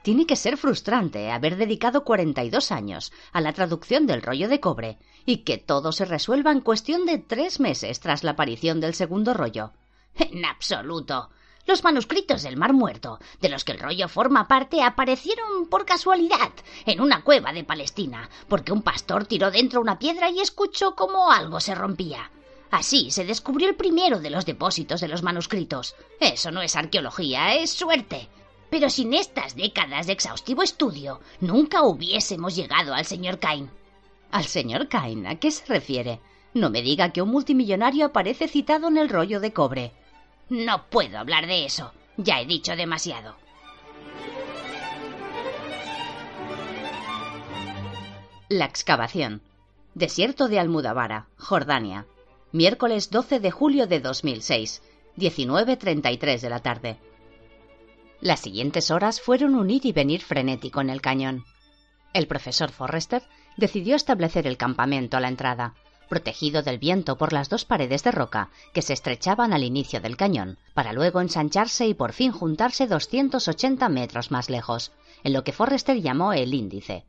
[0.02, 4.98] Tiene que ser frustrante haber dedicado 42 años a la traducción del rollo de cobre
[5.26, 9.34] y que todo se resuelva en cuestión de tres meses tras la aparición del segundo
[9.34, 9.74] rollo.
[10.16, 11.30] En absoluto.
[11.66, 16.52] Los manuscritos del Mar Muerto, de los que el rollo forma parte, aparecieron por casualidad
[16.86, 21.32] en una cueva de Palestina, porque un pastor tiró dentro una piedra y escuchó como
[21.32, 22.32] algo se rompía.
[22.72, 25.96] Así se descubrió el primero de los depósitos de los manuscritos.
[26.20, 28.30] Eso no es arqueología, es suerte.
[28.70, 33.70] Pero sin estas décadas de exhaustivo estudio, nunca hubiésemos llegado al señor Cain.
[34.32, 35.26] ¿Al señor Cain?
[35.26, 36.20] ¿A qué se refiere?
[36.54, 39.92] No me diga que un multimillonario aparece citado en el rollo de cobre.
[40.50, 41.94] No puedo hablar de eso.
[42.18, 43.36] Ya he dicho demasiado.
[48.50, 49.42] La excavación.
[49.94, 52.08] Desierto de Almudavara, Jordania.
[52.52, 54.82] Miércoles 12 de julio de 2006,
[55.18, 57.00] 19.33 de la tarde.
[58.22, 61.46] Las siguientes horas fueron un ir y venir frenético en el cañón.
[62.14, 63.24] El profesor Forrester
[63.56, 65.76] decidió establecer el campamento a la entrada,
[66.10, 70.18] protegido del viento por las dos paredes de roca que se estrechaban al inicio del
[70.18, 74.92] cañón, para luego ensancharse y por fin juntarse 280 metros más lejos,
[75.24, 77.06] en lo que Forrester llamó el índice.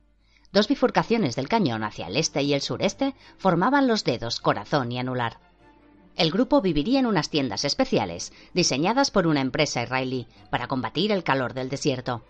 [0.53, 4.99] Dos bifurcaciones del cañón hacia el este y el sureste formaban los dedos corazón y
[4.99, 5.39] anular.
[6.21, 11.25] El grupo viviría en unas tiendas especiales, diseñadas por una empresa israelí, para combatir el
[11.25, 12.27] calor del desierto.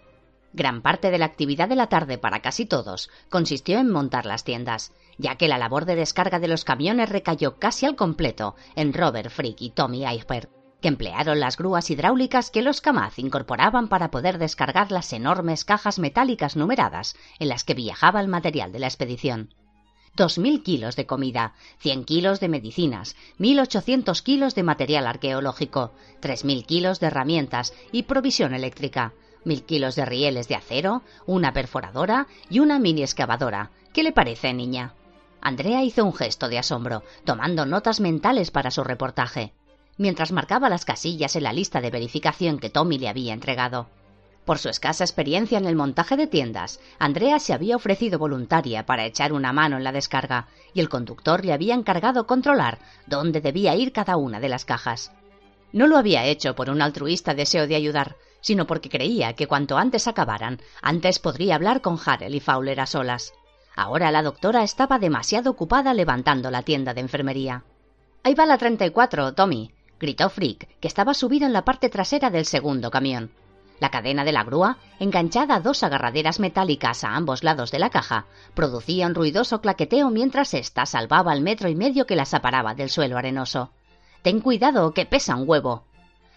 [0.53, 4.45] Gran parte de la actividad de la tarde para casi todos consistió en montar las
[4.45, 8.93] tiendas, ya que la labor de descarga de los camiones recayó casi al completo en
[8.93, 10.49] Robert Frick y Tommy Eichberg,
[10.81, 15.99] que emplearon las grúas hidráulicas que los Kamaz incorporaban para poder descargar las enormes cajas
[15.99, 19.53] metálicas numeradas en las que viajaba el material de la expedición.
[20.17, 25.93] Dos mil kilos de comida, cien kilos de medicinas, mil ochocientos kilos de material arqueológico,
[26.21, 29.13] tres mil kilos de herramientas y provisión eléctrica,
[29.45, 33.71] mil kilos de rieles de acero, una perforadora y una mini excavadora.
[33.93, 34.95] ¿Qué le parece, niña?
[35.41, 39.55] Andrea hizo un gesto de asombro, tomando notas mentales para su reportaje,
[39.97, 43.89] mientras marcaba las casillas en la lista de verificación que Tommy le había entregado.
[44.51, 49.05] Por su escasa experiencia en el montaje de tiendas, Andrea se había ofrecido voluntaria para
[49.05, 53.77] echar una mano en la descarga, y el conductor le había encargado controlar dónde debía
[53.77, 55.13] ir cada una de las cajas.
[55.73, 59.79] No lo había hecho por un altruista deseo de ayudar, sino porque creía que cuanto
[59.79, 63.33] antes acabaran, antes podría hablar con Harrell y Fowler a solas.
[63.77, 67.63] Ahora la doctora estaba demasiado ocupada levantando la tienda de enfermería.
[68.25, 72.47] Ahí va la 34, Tommy, gritó Frick, que estaba subido en la parte trasera del
[72.47, 73.31] segundo camión.
[73.81, 77.89] La cadena de la grúa, enganchada a dos agarraderas metálicas a ambos lados de la
[77.89, 82.75] caja, producía un ruidoso claqueteo mientras ésta salvaba el metro y medio que la separaba
[82.75, 83.71] del suelo arenoso.
[84.21, 85.85] Ten cuidado, que pesa un huevo.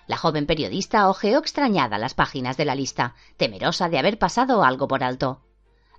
[0.08, 4.88] La joven periodista hojeó extrañada las páginas de la lista, temerosa de haber pasado algo
[4.88, 5.41] por alto.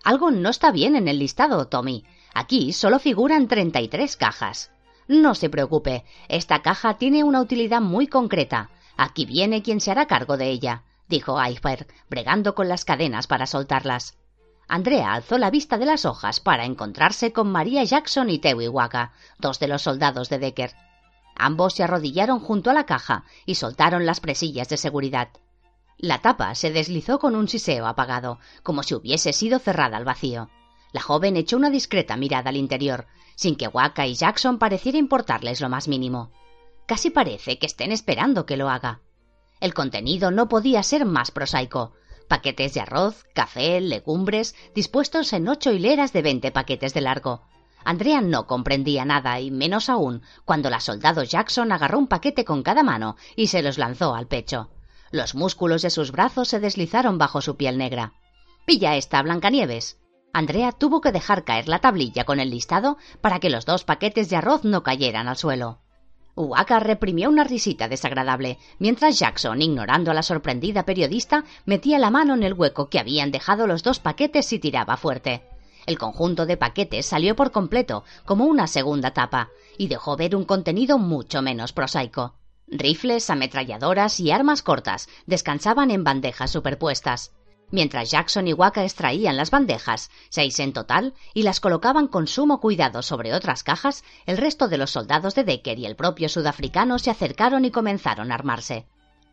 [0.03, 2.05] Algo no está bien en el listado, Tommy.
[2.33, 4.71] Aquí solo figuran 33 cajas.
[5.09, 8.71] No se preocupe, esta caja tiene una utilidad muy concreta.
[8.97, 13.47] Aquí viene quien se hará cargo de ella, dijo Eichberg, bregando con las cadenas para
[13.47, 14.17] soltarlas.
[14.69, 19.13] Andrea alzó la vista de las hojas para encontrarse con María Jackson y Tewi Waka,
[19.39, 20.73] dos de los soldados de Decker.
[21.37, 25.29] Ambos se arrodillaron junto a la caja y soltaron las presillas de seguridad.
[25.99, 30.51] La tapa se deslizó con un siseo apagado, como si hubiese sido cerrada al vacío.
[30.93, 35.61] La joven echó una discreta mirada al interior, sin que Waka y Jackson pareciera importarles
[35.61, 36.31] lo más mínimo.
[36.87, 39.01] Casi parece que estén esperando que lo haga.
[39.61, 41.93] El contenido no podía ser más prosaico.
[42.29, 47.43] Paquetes de arroz, café, legumbres, dispuestos en ocho hileras de veinte paquetes de largo,
[47.85, 52.63] Andrea no comprendía nada, y menos aún cuando la soldado Jackson agarró un paquete con
[52.63, 54.71] cada mano y se los lanzó al pecho.
[55.11, 58.15] Los músculos de sus brazos se deslizaron bajo su piel negra.
[58.65, 59.99] Pilla esta, Blancanieves.
[60.33, 64.31] Andrea tuvo que dejar caer la tablilla con el listado para que los dos paquetes
[64.31, 65.84] de arroz no cayeran al suelo.
[66.37, 72.35] Waka reprimió una risita desagradable, mientras Jackson, ignorando a la sorprendida periodista, metía la mano
[72.35, 75.45] en el hueco que habían dejado los dos paquetes y tiraba fuerte.
[75.87, 80.45] El conjunto de paquetes salió por completo, como una segunda tapa, y dejó ver un
[80.45, 82.35] contenido mucho menos prosaico.
[82.67, 87.33] Rifles, ametralladoras y armas cortas descansaban en bandejas superpuestas.
[87.75, 92.61] Mientras Jackson y Waka extraían las bandejas, seis en total, y las colocaban con sumo
[92.61, 97.01] cuidado sobre otras cajas, el resto de los soldados de Decker y el propio sudafricano
[97.01, 98.87] se acercaron y comenzaron a armarse.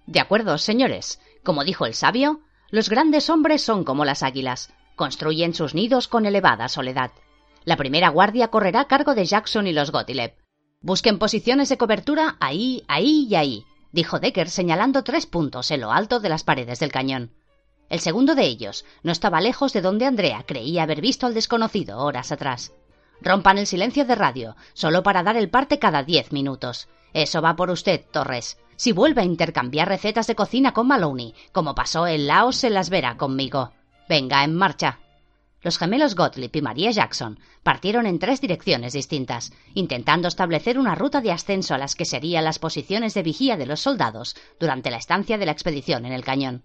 [0.07, 1.19] De acuerdo, señores.
[1.43, 2.39] Como dijo el sabio,
[2.71, 4.73] los grandes hombres son como las águilas.
[4.95, 7.11] Construyen sus nidos con elevada soledad.
[7.63, 10.33] La primera guardia correrá a cargo de Jackson y los Gottlieb.
[10.81, 15.91] Busquen posiciones de cobertura ahí, ahí y ahí, dijo Decker señalando tres puntos en lo
[15.91, 17.35] alto de las paredes del cañón.
[17.91, 21.97] El segundo de ellos no estaba lejos de donde Andrea creía haber visto al desconocido
[21.99, 22.71] horas atrás.
[23.19, 26.87] Rompan el silencio de radio, solo para dar el parte cada diez minutos.
[27.11, 28.57] Eso va por usted, Torres.
[28.77, 32.89] Si vuelve a intercambiar recetas de cocina con Maloney, como pasó en Laos en Las
[32.89, 33.73] Veras conmigo.
[34.07, 34.99] Venga, en marcha.
[35.61, 41.19] Los gemelos Gottlieb y María Jackson partieron en tres direcciones distintas, intentando establecer una ruta
[41.19, 44.97] de ascenso a las que serían las posiciones de vigía de los soldados durante la
[44.97, 46.63] estancia de la expedición en el cañón.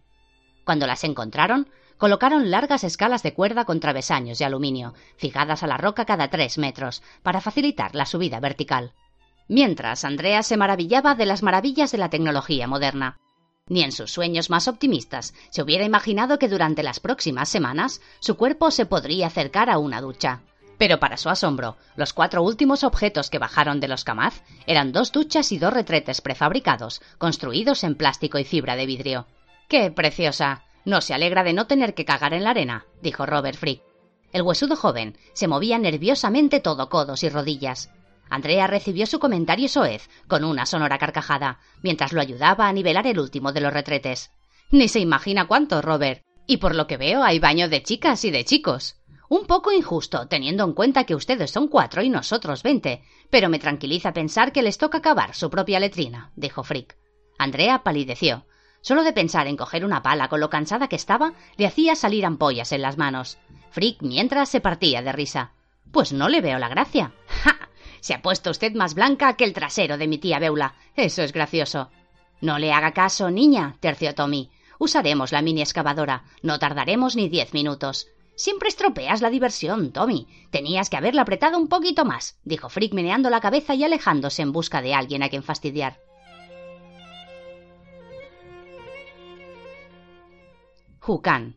[0.66, 5.76] Cuando las encontraron, colocaron largas escalas de cuerda con travesaños de aluminio, fijadas a la
[5.76, 8.92] roca cada tres metros, para facilitar la subida vertical.
[9.46, 13.16] Mientras, Andrea se maravillaba de las maravillas de la tecnología moderna.
[13.68, 18.36] Ni en sus sueños más optimistas se hubiera imaginado que durante las próximas semanas su
[18.36, 20.40] cuerpo se podría acercar a una ducha.
[20.78, 25.12] Pero para su asombro, los cuatro últimos objetos que bajaron de los Kamaz eran dos
[25.12, 29.26] duchas y dos retretes prefabricados, construidos en plástico y fibra de vidrio.
[29.68, 30.62] ¡Qué preciosa!
[30.84, 33.82] No se alegra de no tener que cagar en la arena, dijo Robert Frick.
[34.32, 37.90] El huesudo joven se movía nerviosamente todo codos y rodillas.
[38.28, 43.18] Andrea recibió su comentario soez con una sonora carcajada, mientras lo ayudaba a nivelar el
[43.18, 44.30] último de los retretes.
[44.70, 46.22] Ni se imagina cuánto, Robert.
[46.46, 48.96] Y por lo que veo hay baño de chicas y de chicos.
[49.28, 53.58] Un poco injusto, teniendo en cuenta que ustedes son cuatro y nosotros veinte, pero me
[53.58, 56.96] tranquiliza pensar que les toca acabar su propia letrina, dijo Frick.
[57.38, 58.46] Andrea palideció.
[58.86, 62.24] Solo de pensar en coger una pala con lo cansada que estaba, le hacía salir
[62.24, 63.36] ampollas en las manos.
[63.70, 65.50] Frick mientras se partía de risa.
[65.90, 67.12] Pues no le veo la gracia.
[67.26, 67.68] ¡Ja!
[67.98, 70.76] Se ha puesto usted más blanca que el trasero de mi tía Beula.
[70.94, 71.90] Eso es gracioso.
[72.40, 74.52] No le haga caso, niña, terció Tommy.
[74.78, 76.22] Usaremos la mini excavadora.
[76.42, 78.06] No tardaremos ni diez minutos.
[78.36, 80.28] Siempre estropeas la diversión, Tommy.
[80.52, 84.52] Tenías que haberla apretado un poquito más, dijo Frick meneando la cabeza y alejándose en
[84.52, 86.05] busca de alguien a quien fastidiar.
[91.06, 91.54] Jucan.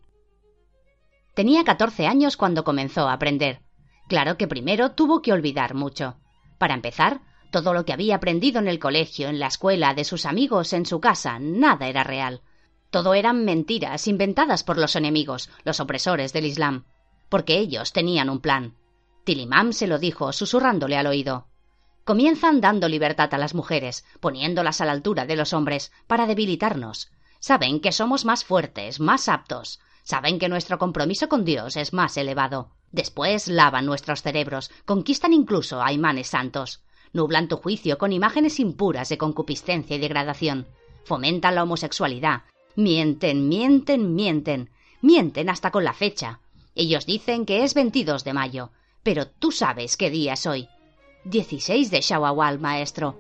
[1.33, 3.63] Tenía catorce años cuando comenzó a aprender.
[4.07, 6.17] Claro que primero tuvo que olvidar mucho.
[6.59, 10.27] Para empezar, todo lo que había aprendido en el colegio, en la escuela, de sus
[10.27, 12.43] amigos, en su casa, nada era real.
[12.91, 16.85] Todo eran mentiras inventadas por los enemigos, los opresores del Islam,
[17.27, 18.75] porque ellos tenían un plan.
[19.23, 21.47] Tilimam se lo dijo, susurrándole al oído.
[22.03, 27.09] Comienzan dando libertad a las mujeres, poniéndolas a la altura de los hombres, para debilitarnos.
[27.39, 29.80] Saben que somos más fuertes, más aptos.
[30.04, 32.71] Saben que nuestro compromiso con Dios es más elevado.
[32.91, 36.82] Después lavan nuestros cerebros, conquistan incluso a imanes santos.
[37.13, 40.67] Nublan tu juicio con imágenes impuras de concupiscencia y degradación.
[41.06, 42.43] Fomentan la homosexualidad,
[42.75, 44.69] Mienten, mienten, mienten.
[45.02, 46.39] Mienten hasta con la fecha.
[46.75, 48.71] Ellos dicen que es 22 de mayo,
[49.04, 50.69] pero tú sabes qué día es hoy.
[51.25, 53.19] 16 de Shawawal, maestro.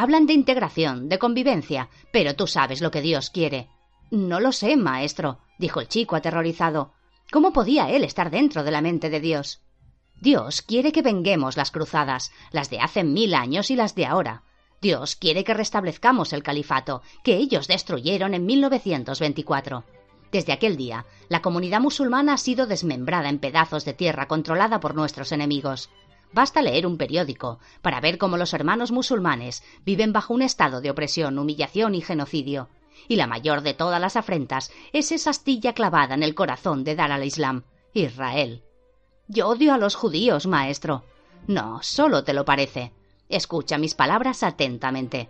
[0.00, 3.68] Hablan de integración, de convivencia, pero tú sabes lo que Dios quiere.
[4.12, 6.92] No lo sé, maestro, dijo el chico aterrorizado.
[7.32, 9.60] ¿Cómo podía él estar dentro de la mente de Dios?
[10.20, 14.44] Dios quiere que venguemos las cruzadas, las de hace mil años y las de ahora.
[14.80, 19.82] Dios quiere que restablezcamos el califato que ellos destruyeron en 1924.
[20.30, 24.94] Desde aquel día, la comunidad musulmana ha sido desmembrada en pedazos de tierra controlada por
[24.94, 25.90] nuestros enemigos.
[26.32, 30.90] Basta leer un periódico para ver cómo los hermanos musulmanes viven bajo un estado de
[30.90, 32.68] opresión, humillación y genocidio.
[33.06, 36.96] Y la mayor de todas las afrentas es esa astilla clavada en el corazón de
[36.96, 37.62] Dar al Islam,
[37.94, 38.62] Israel.
[39.28, 41.04] Yo odio a los judíos, maestro.
[41.46, 42.92] No, solo te lo parece.
[43.28, 45.28] Escucha mis palabras atentamente.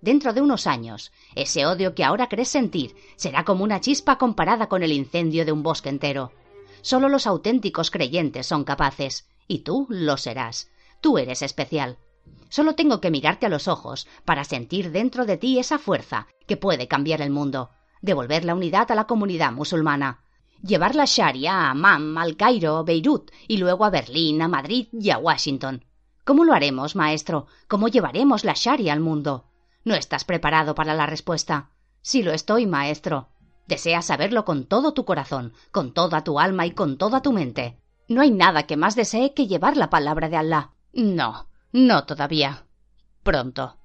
[0.00, 4.68] Dentro de unos años, ese odio que ahora crees sentir será como una chispa comparada
[4.68, 6.32] con el incendio de un bosque entero.
[6.82, 10.70] Solo los auténticos creyentes son capaces, y tú lo serás.
[11.00, 11.98] Tú eres especial.
[12.50, 16.56] Solo tengo que mirarte a los ojos para sentir dentro de ti esa fuerza que
[16.56, 20.22] puede cambiar el mundo, devolver la unidad a la comunidad musulmana,
[20.62, 25.10] llevar la Sharia a Amman, al Cairo, Beirut y luego a Berlín, a Madrid y
[25.10, 25.84] a Washington.
[26.24, 27.46] ¿Cómo lo haremos, maestro?
[27.68, 29.46] ¿Cómo llevaremos la Sharia al mundo?
[29.84, 31.70] No estás preparado para la respuesta.
[32.02, 33.28] Sí lo estoy, maestro.
[33.66, 37.78] Deseas saberlo con todo tu corazón, con toda tu alma y con toda tu mente.
[38.08, 40.70] No hay nada que más desee que llevar la palabra de Allah.
[40.94, 42.64] No, no todavía.
[43.22, 43.76] Pronto.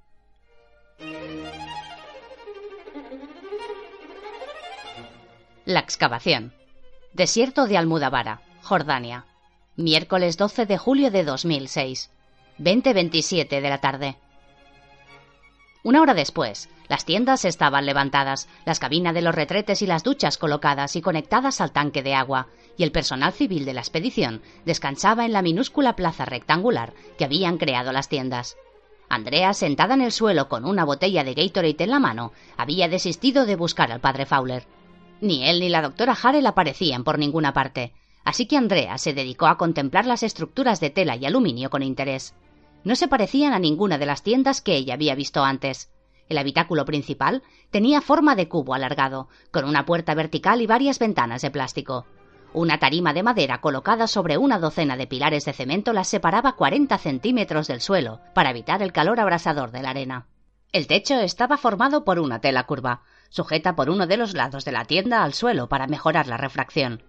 [5.66, 6.54] La excavación.
[7.14, 9.26] Desierto de Almudavara, Jordania.
[9.76, 12.10] Miércoles 12 de julio de 2006.
[12.60, 14.18] 20.27 de la tarde.
[15.84, 20.38] Una hora después, las tiendas estaban levantadas, las cabinas de los retretes y las duchas
[20.38, 25.26] colocadas y conectadas al tanque de agua, y el personal civil de la expedición descansaba
[25.26, 28.58] en la minúscula plaza rectangular que habían creado las tiendas.
[29.10, 33.46] Andrea, sentada en el suelo con una botella de Gatorade en la mano, había desistido
[33.46, 34.66] de buscar al padre Fowler.
[35.22, 37.94] Ni él ni la doctora Harrell aparecían por ninguna parte,
[38.24, 42.34] así que Andrea se dedicó a contemplar las estructuras de tela y aluminio con interés
[42.84, 45.90] no se parecían a ninguna de las tiendas que ella había visto antes.
[46.34, 51.44] El habitáculo principal tenía forma de cubo alargado, con una puerta vertical y varias ventanas
[51.44, 52.08] de plástico.
[52.54, 56.98] Una tarima de madera colocada sobre una docena de pilares de cemento las separaba 40
[56.98, 60.26] centímetros del suelo para evitar el calor abrasador de la arena.
[60.72, 64.72] El techo estaba formado por una tela curva, sujeta por uno de los lados de
[64.72, 67.04] la tienda al suelo para mejorar la refracción.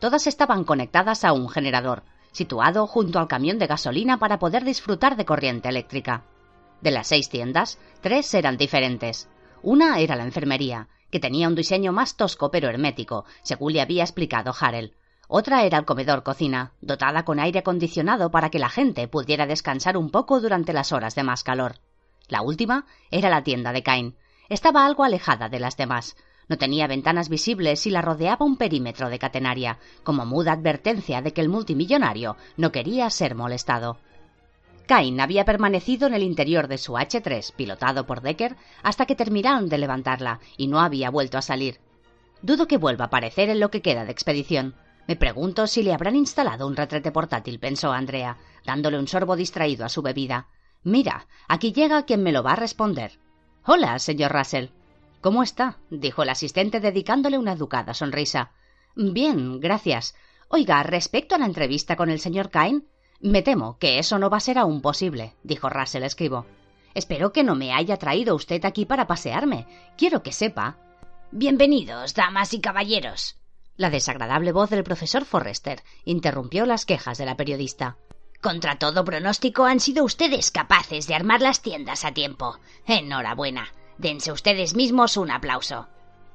[0.00, 5.14] Todas estaban conectadas a un generador, situado junto al camión de gasolina para poder disfrutar
[5.14, 6.24] de corriente eléctrica.
[6.80, 9.28] De las seis tiendas, tres eran diferentes.
[9.62, 14.02] Una era la enfermería, que tenía un diseño más tosco pero hermético, según le había
[14.02, 14.94] explicado Harel.
[15.28, 20.10] Otra era el comedor-cocina, dotada con aire acondicionado para que la gente pudiera descansar un
[20.10, 21.76] poco durante las horas de más calor.
[22.28, 24.16] La última era la tienda de Cain.
[24.48, 26.16] Estaba algo alejada de las demás,
[26.48, 31.32] no tenía ventanas visibles y la rodeaba un perímetro de catenaria, como muda advertencia de
[31.32, 33.98] que el multimillonario no quería ser molestado.
[34.86, 39.68] Cain había permanecido en el interior de su H3, pilotado por Decker, hasta que terminaron
[39.68, 41.80] de levantarla, y no había vuelto a salir.
[42.42, 44.74] Dudo que vuelva a aparecer en lo que queda de expedición.
[45.08, 49.86] Me pregunto si le habrán instalado un retrete portátil, pensó Andrea, dándole un sorbo distraído
[49.86, 50.48] a su bebida.
[50.82, 53.18] Mira, aquí llega quien me lo va a responder.
[53.64, 54.68] Hola, señor Russell.
[55.22, 55.78] ¿Cómo está?
[55.88, 58.50] dijo el asistente dedicándole una educada sonrisa.
[58.94, 60.14] Bien, gracias.
[60.48, 62.86] Oiga, respecto a la entrevista con el señor Cain,
[63.24, 66.44] me temo que eso no va a ser aún posible, dijo Russell escribo.
[66.92, 69.66] Espero que no me haya traído usted aquí para pasearme.
[69.96, 70.76] Quiero que sepa.
[71.30, 73.36] Bienvenidos, damas y caballeros.
[73.78, 77.96] La desagradable voz del profesor Forrester interrumpió las quejas de la periodista.
[78.42, 82.58] Contra todo pronóstico han sido ustedes capaces de armar las tiendas a tiempo.
[82.86, 83.68] Enhorabuena.
[83.96, 85.88] Dense ustedes mismos un aplauso.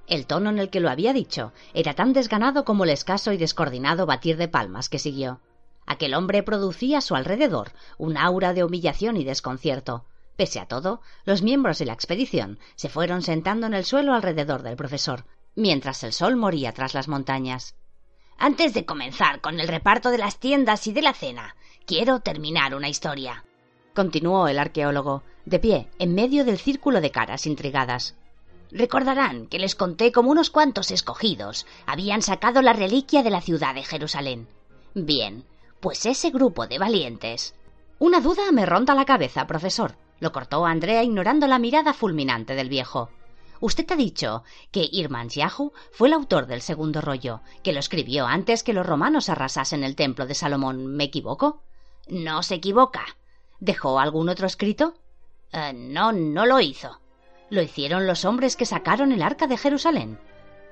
[0.07, 3.37] El tono en el que lo había dicho era tan desganado como el escaso y
[3.37, 5.39] descoordinado batir de palmas que siguió.
[5.89, 10.05] Aquel hombre producía a su alrededor un aura de humillación y desconcierto.
[10.35, 14.61] Pese a todo, los miembros de la expedición se fueron sentando en el suelo alrededor
[14.61, 15.25] del profesor,
[15.55, 17.73] mientras el sol moría tras las montañas.
[18.37, 21.55] Antes de comenzar con el reparto de las tiendas y de la cena,
[21.87, 23.43] quiero terminar una historia.
[23.95, 28.15] Continuó el arqueólogo, de pie, en medio del círculo de caras intrigadas.
[28.69, 33.73] Recordarán que les conté cómo unos cuantos escogidos habían sacado la reliquia de la ciudad
[33.73, 34.47] de Jerusalén.
[34.93, 35.45] Bien,
[35.79, 37.55] pues ese grupo de valientes.
[37.99, 42.69] Una duda me ronda la cabeza, profesor, lo cortó Andrea ignorando la mirada fulminante del
[42.69, 43.09] viejo.
[43.61, 48.25] Usted ha dicho que Irman Yahu fue el autor del segundo rollo, que lo escribió
[48.25, 50.87] antes que los romanos arrasasen el templo de Salomón.
[50.87, 51.61] ¿Me equivoco?
[52.07, 53.05] No se equivoca.
[53.59, 54.93] ¿Dejó algún otro escrito?
[55.51, 57.01] Eh, no, no lo hizo.
[57.49, 60.19] ¿Lo hicieron los hombres que sacaron el arca de Jerusalén?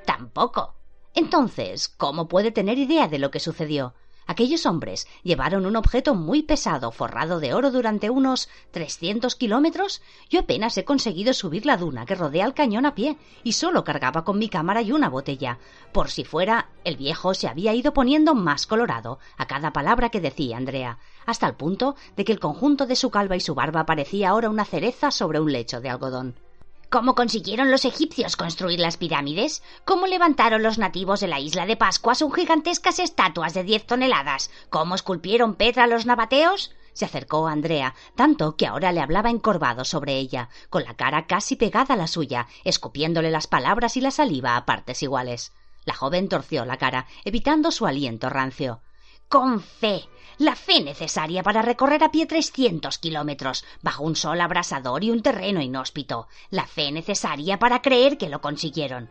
[0.06, 0.76] Tampoco.
[1.14, 3.96] Entonces, ¿cómo puede tener idea de lo que sucedió?
[4.28, 10.02] Aquellos hombres llevaron un objeto muy pesado forrado de oro durante unos trescientos kilómetros.
[10.30, 13.86] Yo apenas he conseguido subir la duna que rodea el cañón a pie y solo
[13.86, 15.60] cargaba con mi cámara y una botella.
[15.94, 20.22] Por si fuera, el viejo se había ido poniendo más colorado a cada palabra que
[20.22, 23.86] decía Andrea, hasta el punto de que el conjunto de su calva y su barba
[23.86, 26.47] parecía ahora una cereza sobre un lecho de algodón.
[26.90, 29.62] ¿Cómo consiguieron los egipcios construir las pirámides?
[29.84, 34.52] ¿Cómo levantaron los nativos de la isla de Pascua sus gigantescas estatuas de diez toneladas?
[34.70, 36.74] ¿Cómo esculpieron Petra los nabateos?
[36.94, 41.28] Se acercó a Andrea, tanto que ahora le hablaba encorvado sobre ella, con la cara
[41.28, 45.52] casi pegada a la suya, escupiéndole las palabras y la saliva a partes iguales.
[45.84, 48.82] La joven torció la cara, evitando su aliento rancio.
[49.28, 50.08] Con fe,
[50.38, 55.22] la fe necesaria para recorrer a pie trescientos kilómetros, bajo un sol abrasador y un
[55.22, 59.10] terreno inhóspito, la fe necesaria para creer que lo consiguieron.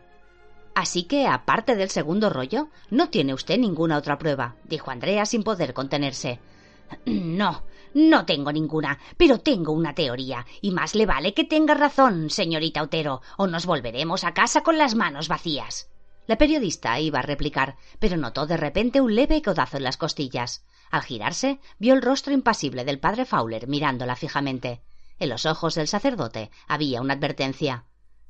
[0.73, 5.43] Así que, aparte del segundo rollo, no tiene usted ninguna otra prueba, dijo Andrea sin
[5.43, 6.39] poder contenerse.
[7.05, 7.63] No,
[7.93, 12.83] no tengo ninguna, pero tengo una teoría, y más le vale que tenga razón, señorita
[12.83, 15.89] Otero, o nos volveremos a casa con las manos vacías.
[16.27, 20.65] La periodista iba a replicar, pero notó de repente un leve codazo en las costillas.
[20.91, 24.81] Al girarse, vio el rostro impasible del padre Fowler mirándola fijamente.
[25.19, 27.85] En los ojos del sacerdote había una advertencia.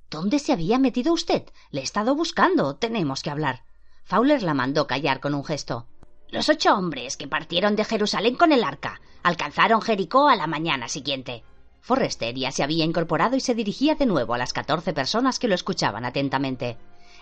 [0.09, 1.43] ¿Dónde se había metido usted?
[1.71, 2.75] Le he estado buscando.
[2.75, 3.63] Tenemos que hablar.
[4.05, 5.87] Fowler la mandó callar con un gesto.
[6.29, 10.87] Los ocho hombres que partieron de Jerusalén con el arca alcanzaron Jericó a la mañana
[10.87, 11.43] siguiente.
[11.81, 15.47] Forrester ya se había incorporado y se dirigía de nuevo a las catorce personas que
[15.47, 16.77] lo escuchaban atentamente.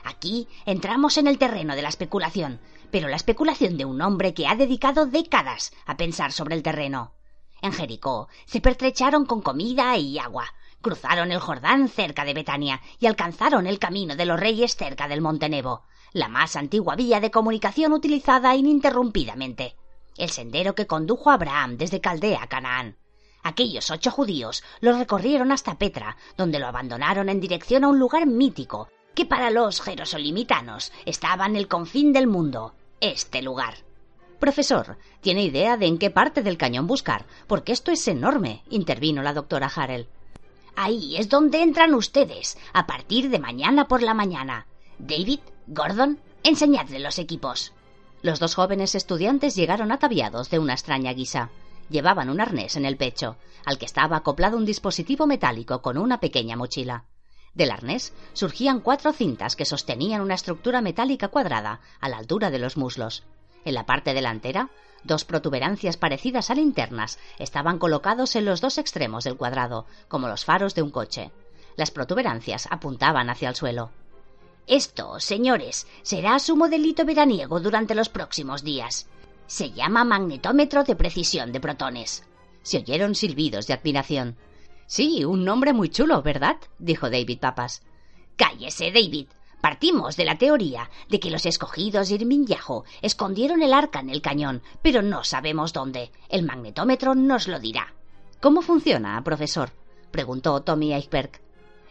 [0.05, 2.59] Aquí entramos en el terreno de la especulación,
[2.91, 7.15] pero la especulación de un hombre que ha dedicado décadas a pensar sobre el terreno.
[7.63, 10.45] En Jericó se pertrecharon con comida y agua,
[10.79, 15.21] cruzaron el Jordán cerca de Betania y alcanzaron el camino de los reyes cerca del
[15.21, 15.81] Monte Nebo,
[16.13, 19.75] la más antigua vía de comunicación utilizada ininterrumpidamente,
[20.17, 22.99] el sendero que condujo a Abraham desde Caldea a Canaán.
[23.41, 28.27] Aquellos ocho judíos lo recorrieron hasta Petra, donde lo abandonaron en dirección a un lugar
[28.27, 33.75] mítico que para los jerosolimitanos estaba en el confín del mundo, este lugar.
[34.39, 37.25] Profesor, ¿tiene idea de en qué parte del cañón buscar?
[37.47, 40.07] Porque esto es enorme, intervino la doctora Harrell.
[40.75, 44.67] Ahí es donde entran ustedes, a partir de mañana por la mañana.
[44.99, 47.71] David, Gordon, enseñadle los equipos.
[48.21, 51.49] Los dos jóvenes estudiantes llegaron ataviados de una extraña guisa.
[51.89, 56.19] Llevaban un arnés en el pecho, al que estaba acoplado un dispositivo metálico con una
[56.19, 57.05] pequeña mochila.
[57.55, 62.59] Del arnés surgían cuatro cintas que sostenían una estructura metálica cuadrada a la altura de
[62.59, 63.23] los muslos.
[63.63, 64.69] En la parte delantera,
[65.03, 70.43] dos protuberancias parecidas a linternas estaban colocados en los dos extremos del cuadrado, como los
[70.43, 71.31] faros de un coche.
[71.77, 73.91] Las protuberancias apuntaban hacia el suelo.
[74.67, 79.07] Esto, señores, será su modelito veraniego durante los próximos días.
[79.47, 82.23] Se llama magnetómetro de precisión de protones.
[82.63, 84.37] Se oyeron silbidos de admiración.
[84.87, 86.57] Sí, un nombre muy chulo, ¿verdad?
[86.77, 87.81] dijo David Papas.
[88.35, 89.27] Cállese, David.
[89.61, 94.21] Partimos de la teoría de que los escogidos de Irminyajo escondieron el arca en el
[94.21, 96.11] cañón, pero no sabemos dónde.
[96.29, 97.93] El magnetómetro nos lo dirá.
[98.41, 99.71] ¿Cómo funciona, profesor?
[100.11, 101.41] preguntó Tommy Eichberg.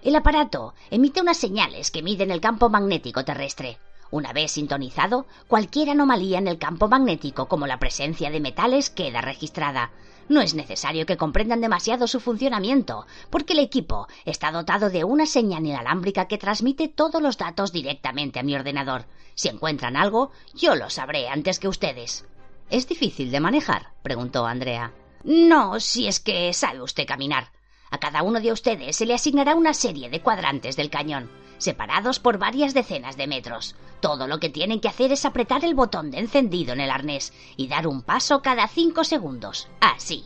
[0.02, 3.78] El aparato emite unas señales que miden el campo magnético terrestre.
[4.14, 9.20] Una vez sintonizado, cualquier anomalía en el campo magnético, como la presencia de metales, queda
[9.20, 9.90] registrada.
[10.28, 15.26] No es necesario que comprendan demasiado su funcionamiento, porque el equipo está dotado de una
[15.26, 19.06] señal inalámbrica que transmite todos los datos directamente a mi ordenador.
[19.34, 22.24] Si encuentran algo, yo lo sabré antes que ustedes.
[22.70, 23.94] ¿Es difícil de manejar?
[24.04, 24.92] preguntó Andrea.
[25.24, 27.50] No, si es que sabe usted caminar.
[27.94, 32.18] A cada uno de ustedes se le asignará una serie de cuadrantes del cañón separados
[32.18, 33.76] por varias decenas de metros.
[34.00, 37.32] Todo lo que tienen que hacer es apretar el botón de encendido en el arnés
[37.56, 39.68] y dar un paso cada cinco segundos.
[39.80, 40.24] Así.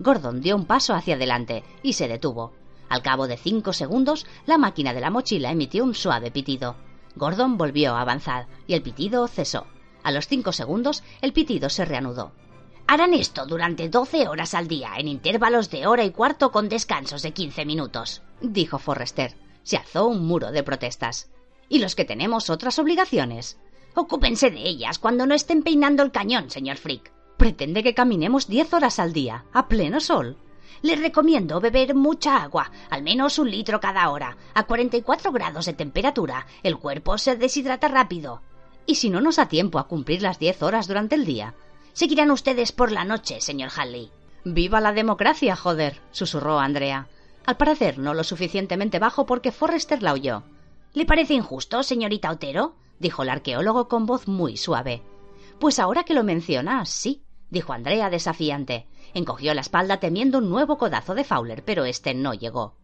[0.00, 2.54] Gordon dio un paso hacia adelante y se detuvo.
[2.88, 6.74] Al cabo de cinco segundos, la máquina de la mochila emitió un suave pitido.
[7.14, 9.68] Gordon volvió a avanzar y el pitido cesó.
[10.02, 12.32] A los cinco segundos, el pitido se reanudó.
[12.88, 17.22] Harán esto durante doce horas al día, en intervalos de hora y cuarto con descansos
[17.22, 19.34] de quince minutos, dijo Forrester
[19.66, 21.28] se alzó un muro de protestas.
[21.68, 23.58] ¿Y los que tenemos otras obligaciones?
[23.96, 27.10] Ocúpense de ellas cuando no estén peinando el cañón, señor Frick.
[27.36, 30.36] Pretende que caminemos diez horas al día, a pleno sol.
[30.82, 34.36] Les recomiendo beber mucha agua, al menos un litro cada hora.
[34.54, 38.42] A 44 grados de temperatura, el cuerpo se deshidrata rápido.
[38.86, 41.56] ¿Y si no nos da tiempo a cumplir las diez horas durante el día?
[41.96, 44.10] Seguirán ustedes por la noche, señor Halley.
[44.44, 46.02] ¡Viva la democracia, joder!
[46.10, 47.08] susurró Andrea
[47.46, 50.42] al parecer no lo suficientemente bajo porque Forrester la oyó.
[50.92, 52.74] ¿Le parece injusto, señorita Otero?
[52.98, 55.02] dijo el arqueólogo con voz muy suave.
[55.58, 58.88] Pues ahora que lo mencionas, sí, dijo Andrea desafiante.
[59.14, 62.76] Encogió la espalda temiendo un nuevo codazo de Fowler, pero este no llegó.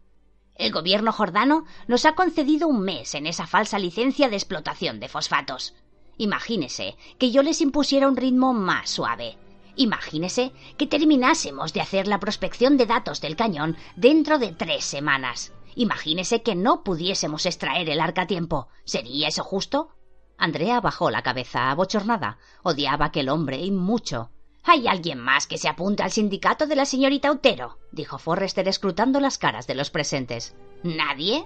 [0.55, 5.09] El gobierno jordano nos ha concedido un mes en esa falsa licencia de explotación de
[5.09, 5.75] fosfatos.
[6.17, 9.37] Imagínese que yo les impusiera un ritmo más suave.
[9.75, 15.51] Imagínese que terminásemos de hacer la prospección de datos del cañón dentro de tres semanas.
[15.75, 18.67] Imagínese que no pudiésemos extraer el arca a tiempo.
[18.85, 19.89] ¿Sería eso justo?
[20.37, 22.37] Andrea bajó la cabeza abochornada.
[22.61, 24.29] Odiaba aquel hombre y mucho.
[24.63, 27.79] ¿Hay alguien más que se apunte al sindicato de la señorita Utero?
[27.91, 30.55] dijo Forrester escrutando las caras de los presentes.
[30.83, 31.45] ¿Nadie?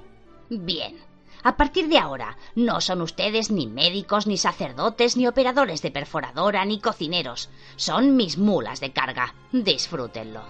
[0.49, 1.06] Bien.
[1.43, 6.65] A partir de ahora, no son ustedes ni médicos, ni sacerdotes, ni operadores de perforadora,
[6.65, 7.49] ni cocineros.
[7.75, 9.33] Son mis mulas de carga.
[9.51, 10.41] Disfrútenlo.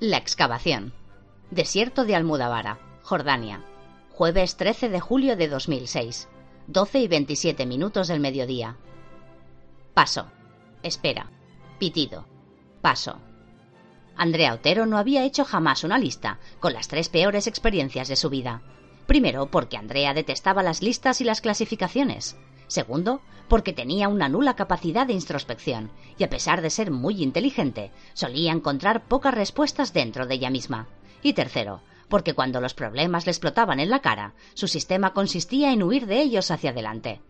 [0.00, 0.92] La excavación.
[1.50, 3.64] Desierto de Almudavara, Jordania.
[4.12, 6.28] Jueves 13 de julio de 2006.
[6.66, 8.76] 12 y 27 minutos del mediodía.
[9.92, 10.30] Paso.
[10.82, 11.30] Espera.
[11.78, 12.26] Pitido.
[12.80, 13.18] Paso.
[14.16, 18.30] Andrea Otero no había hecho jamás una lista con las tres peores experiencias de su
[18.30, 18.62] vida.
[19.06, 22.36] Primero, porque Andrea detestaba las listas y las clasificaciones.
[22.66, 27.90] Segundo, porque tenía una nula capacidad de introspección y a pesar de ser muy inteligente,
[28.14, 30.88] solía encontrar pocas respuestas dentro de ella misma.
[31.22, 35.82] Y tercero, porque cuando los problemas le explotaban en la cara, su sistema consistía en
[35.82, 37.20] huir de ellos hacia adelante.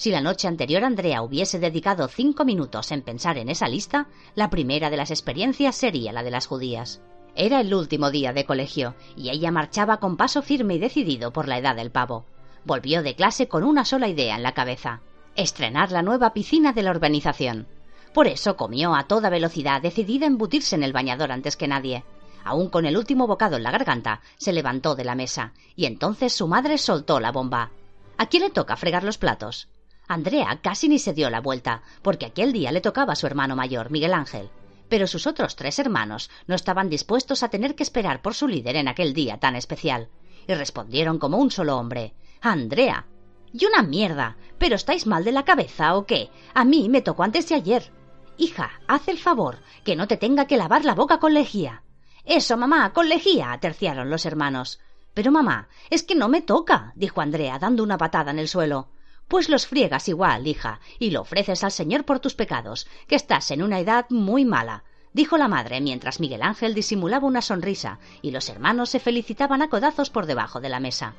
[0.00, 4.48] Si la noche anterior Andrea hubiese dedicado cinco minutos en pensar en esa lista, la
[4.48, 7.02] primera de las experiencias sería la de las judías.
[7.34, 11.48] Era el último día de colegio, y ella marchaba con paso firme y decidido por
[11.48, 12.24] la edad del pavo.
[12.64, 15.02] Volvió de clase con una sola idea en la cabeza
[15.36, 17.66] estrenar la nueva piscina de la urbanización.
[18.14, 22.04] Por eso comió a toda velocidad, decidida a embutirse en el bañador antes que nadie.
[22.42, 26.32] Aún con el último bocado en la garganta, se levantó de la mesa, y entonces
[26.32, 27.72] su madre soltó la bomba.
[28.16, 29.68] ¿A quién le toca fregar los platos?
[30.10, 33.54] Andrea casi ni se dio la vuelta, porque aquel día le tocaba a su hermano
[33.54, 34.50] mayor, Miguel Ángel.
[34.88, 38.74] Pero sus otros tres hermanos no estaban dispuestos a tener que esperar por su líder
[38.74, 40.08] en aquel día tan especial,
[40.48, 43.06] y respondieron como un solo hombre Andrea.
[43.52, 44.36] Y una mierda.
[44.58, 46.30] ¿Pero estáis mal de la cabeza o qué?
[46.54, 47.92] A mí me tocó antes de ayer.
[48.36, 51.84] Hija, haz el favor, que no te tenga que lavar la boca con lejía.
[52.24, 54.80] Eso, mamá, con lejía, terciaron los hermanos.
[55.14, 58.88] Pero mamá, es que no me toca, dijo Andrea, dando una patada en el suelo.
[59.30, 63.52] Pues los friegas igual, hija, y lo ofreces al Señor por tus pecados, que estás
[63.52, 68.32] en una edad muy mala, dijo la madre mientras Miguel Ángel disimulaba una sonrisa y
[68.32, 71.14] los hermanos se felicitaban a codazos por debajo de la mesa.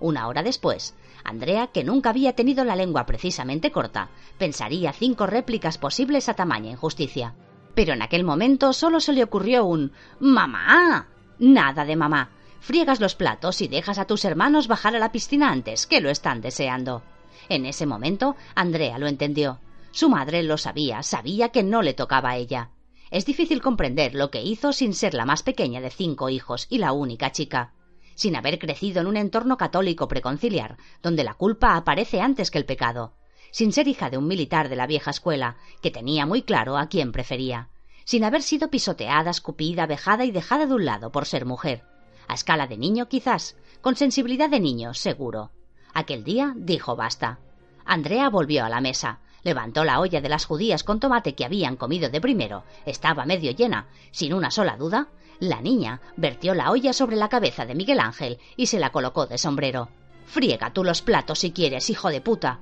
[0.00, 0.94] Una hora después,
[1.24, 6.72] Andrea, que nunca había tenido la lengua precisamente corta, pensaría cinco réplicas posibles a tamaña
[6.72, 7.34] injusticia.
[7.74, 11.08] Pero en aquel momento solo se le ocurrió un ¡Mamá!
[11.38, 12.28] Nada de mamá.
[12.60, 16.10] Friegas los platos y dejas a tus hermanos bajar a la piscina antes, que lo
[16.10, 17.02] están deseando.
[17.48, 19.60] En ese momento, Andrea lo entendió.
[19.92, 22.70] Su madre lo sabía, sabía que no le tocaba a ella.
[23.10, 26.78] Es difícil comprender lo que hizo sin ser la más pequeña de cinco hijos y
[26.78, 27.72] la única chica,
[28.14, 32.66] sin haber crecido en un entorno católico preconciliar, donde la culpa aparece antes que el
[32.66, 33.14] pecado,
[33.52, 36.88] sin ser hija de un militar de la vieja escuela, que tenía muy claro a
[36.88, 37.70] quién prefería,
[38.04, 41.84] sin haber sido pisoteada, escupida, vejada y dejada de un lado por ser mujer,
[42.26, 45.52] a escala de niño quizás, con sensibilidad de niño, seguro.
[45.96, 47.38] Aquel día dijo basta.
[47.86, 51.76] Andrea volvió a la mesa, levantó la olla de las judías con tomate que habían
[51.76, 55.08] comido de primero, estaba medio llena, sin una sola duda.
[55.40, 59.26] La niña vertió la olla sobre la cabeza de Miguel Ángel y se la colocó
[59.26, 59.88] de sombrero.
[60.26, 62.60] Friega tú los platos si quieres, hijo de puta.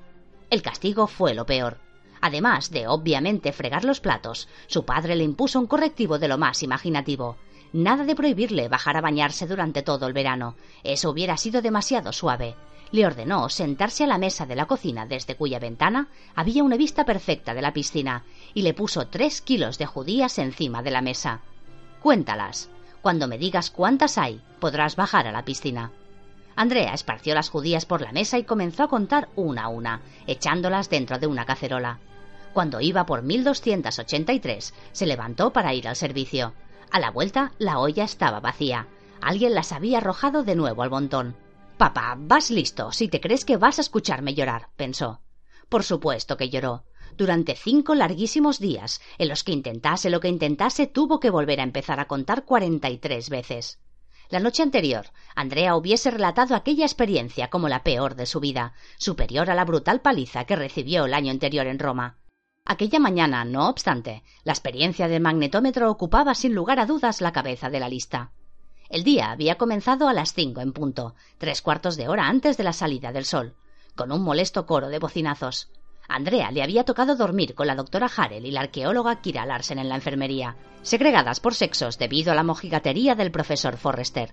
[0.49, 1.79] El castigo fue lo peor.
[2.21, 6.63] Además de obviamente fregar los platos, su padre le impuso un correctivo de lo más
[6.63, 7.37] imaginativo.
[7.73, 10.55] Nada de prohibirle bajar a bañarse durante todo el verano.
[10.85, 12.55] Eso hubiera sido demasiado suave.
[12.95, 17.05] Le ordenó sentarse a la mesa de la cocina desde cuya ventana había una vista
[17.05, 18.23] perfecta de la piscina
[18.55, 21.41] y le puso tres kilos de judías encima de la mesa.
[22.01, 22.71] Cuéntalas.
[23.03, 25.91] Cuando me digas cuántas hay, podrás bajar a la piscina.
[26.55, 30.89] Andrea esparció las judías por la mesa y comenzó a contar una a una, echándolas
[30.89, 31.99] dentro de una cacerola.
[32.53, 36.53] Cuando iba por 1283, se levantó para ir al servicio.
[36.93, 38.87] A la vuelta, la olla estaba vacía.
[39.21, 41.35] Alguien las había arrojado de nuevo al montón.
[41.77, 45.21] Papá, vas listo, si te crees que vas a escucharme llorar, pensó.
[45.69, 46.85] Por supuesto que lloró.
[47.17, 51.65] Durante cinco larguísimos días, en los que intentase lo que intentase, tuvo que volver a
[51.65, 53.81] empezar a contar cuarenta y tres veces.
[54.31, 59.51] La noche anterior, Andrea hubiese relatado aquella experiencia como la peor de su vida, superior
[59.51, 62.19] a la brutal paliza que recibió el año anterior en Roma.
[62.65, 67.69] Aquella mañana, no obstante, la experiencia del magnetómetro ocupaba sin lugar a dudas la cabeza
[67.69, 68.33] de la lista.
[68.95, 72.63] El día había comenzado a las cinco en punto, tres cuartos de hora antes de
[72.63, 73.57] la salida del sol,
[73.97, 75.69] con un molesto coro de bocinazos.
[76.07, 79.89] Andrea le había tocado dormir con la doctora Harel y la arqueóloga Kira Larsen en
[79.89, 84.33] la enfermería, segregadas por sexos debido a la mojigatería del profesor Forrester.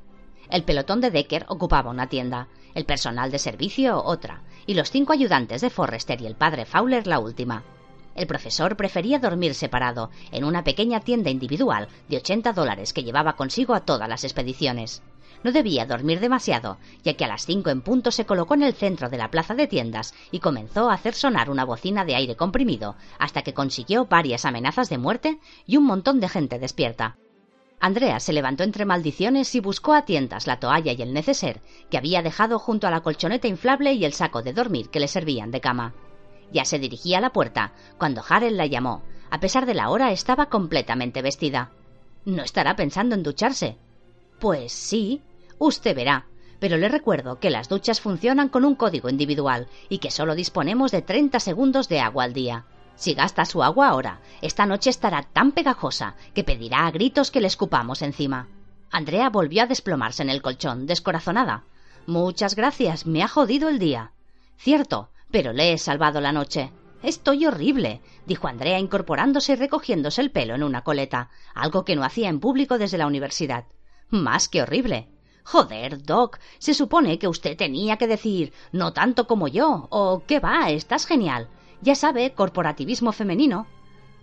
[0.52, 5.14] El pelotón de Decker ocupaba una tienda, el personal de servicio otra, y los cinco
[5.14, 7.64] ayudantes de Forrester y el padre Fowler la última.
[8.16, 13.36] El profesor prefería dormir separado, en una pequeña tienda individual de 80 dólares que llevaba
[13.36, 15.02] consigo a todas las expediciones.
[15.44, 18.74] No debía dormir demasiado, ya que a las cinco en punto se colocó en el
[18.74, 22.36] centro de la plaza de tiendas y comenzó a hacer sonar una bocina de aire
[22.36, 27.18] comprimido, hasta que consiguió varias amenazas de muerte y un montón de gente despierta.
[27.80, 31.98] Andrea se levantó entre maldiciones y buscó a tientas la toalla y el neceser que
[31.98, 35.50] había dejado junto a la colchoneta inflable y el saco de dormir que le servían
[35.50, 35.94] de cama.
[36.52, 39.04] Ya se dirigía a la puerta cuando Harel la llamó.
[39.30, 41.72] A pesar de la hora, estaba completamente vestida.
[42.26, 43.78] ¿No estará pensando en ducharse?
[44.40, 45.22] Pues sí,
[45.58, 46.26] usted verá.
[46.60, 50.92] Pero le recuerdo que las duchas funcionan con un código individual y que solo disponemos
[50.92, 52.66] de 30 segundos de agua al día.
[52.96, 57.42] Si gasta su agua ahora, esta noche estará tan pegajosa que pedirá a gritos que
[57.42, 58.48] le escupamos encima.
[58.92, 61.64] Andrea volvió a desplomarse en el colchón, descorazonada.
[62.06, 64.12] Muchas gracias, me ha jodido el día.
[64.58, 66.72] Cierto, pero le he salvado la noche.
[67.02, 72.04] Estoy horrible, dijo Andrea incorporándose y recogiéndose el pelo en una coleta, algo que no
[72.04, 73.66] hacía en público desde la universidad.
[74.10, 75.10] Más que horrible.
[75.44, 80.40] Joder, Doc, se supone que usted tenía que decir no tanto como yo, o qué
[80.40, 81.50] va, estás genial.
[81.82, 83.66] Ya sabe, corporativismo femenino.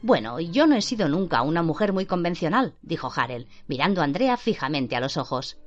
[0.01, 4.37] Bueno, yo no he sido nunca una mujer muy convencional, dijo Harel, mirando a Andrea
[4.37, 5.59] fijamente a los ojos.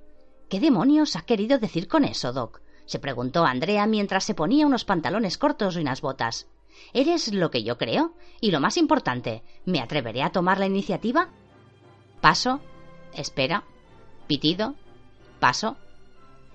[0.49, 2.60] ¿Qué demonios ha querido decir con eso, Doc?
[2.85, 6.47] Se preguntó Andrea mientras se ponía unos pantalones cortos y unas botas.
[6.93, 8.13] ¿Eres lo que yo creo?
[8.39, 11.29] Y lo más importante, ¿me atreveré a tomar la iniciativa?
[12.21, 12.59] Paso,
[13.13, 13.63] espera,
[14.27, 14.75] pitido,
[15.39, 15.77] paso.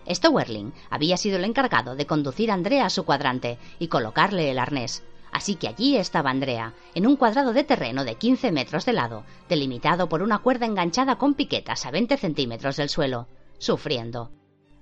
[0.08, 4.58] Stowerling había sido el encargado de conducir a Andrea a su cuadrante y colocarle el
[4.58, 5.02] arnés.
[5.32, 9.24] Así que allí estaba Andrea, en un cuadrado de terreno de 15 metros de lado,
[9.48, 13.26] delimitado por una cuerda enganchada con piquetas a 20 centímetros del suelo,
[13.58, 14.30] sufriendo.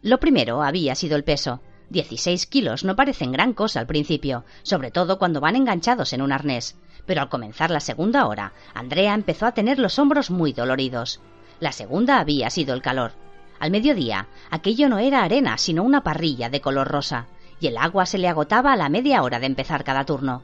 [0.05, 1.62] Lo primero había sido el peso.
[1.88, 6.30] Dieciséis kilos no parecen gran cosa al principio, sobre todo cuando van enganchados en un
[6.30, 6.76] arnés.
[7.07, 11.22] Pero al comenzar la segunda hora, Andrea empezó a tener los hombros muy doloridos.
[11.59, 13.12] La segunda había sido el calor.
[13.59, 17.26] Al mediodía, aquello no era arena, sino una parrilla de color rosa,
[17.59, 20.42] y el agua se le agotaba a la media hora de empezar cada turno.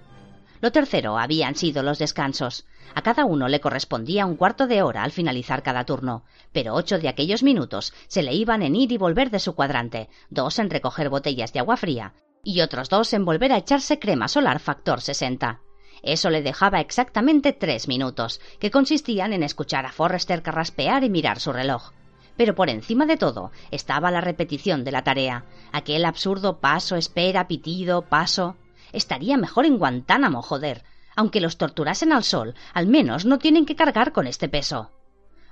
[0.61, 2.67] Lo tercero habían sido los descansos.
[2.95, 6.99] A cada uno le correspondía un cuarto de hora al finalizar cada turno, pero ocho
[6.99, 10.71] de aquellos minutos se le iban en ir y volver de su cuadrante, dos en
[10.71, 15.01] recoger botellas de agua fría y otros dos en volver a echarse crema solar factor
[15.01, 15.61] 60.
[16.03, 21.41] Eso le dejaba exactamente tres minutos, que consistían en escuchar a Forrester carraspear y mirar
[21.41, 21.93] su reloj.
[22.37, 27.49] Pero por encima de todo estaba la repetición de la tarea, aquel absurdo paso, espera,
[27.49, 28.57] pitido, paso.
[28.93, 30.83] Estaría mejor en Guantánamo, joder.
[31.17, 34.91] Aunque los torturasen al sol, al menos no tienen que cargar con este peso.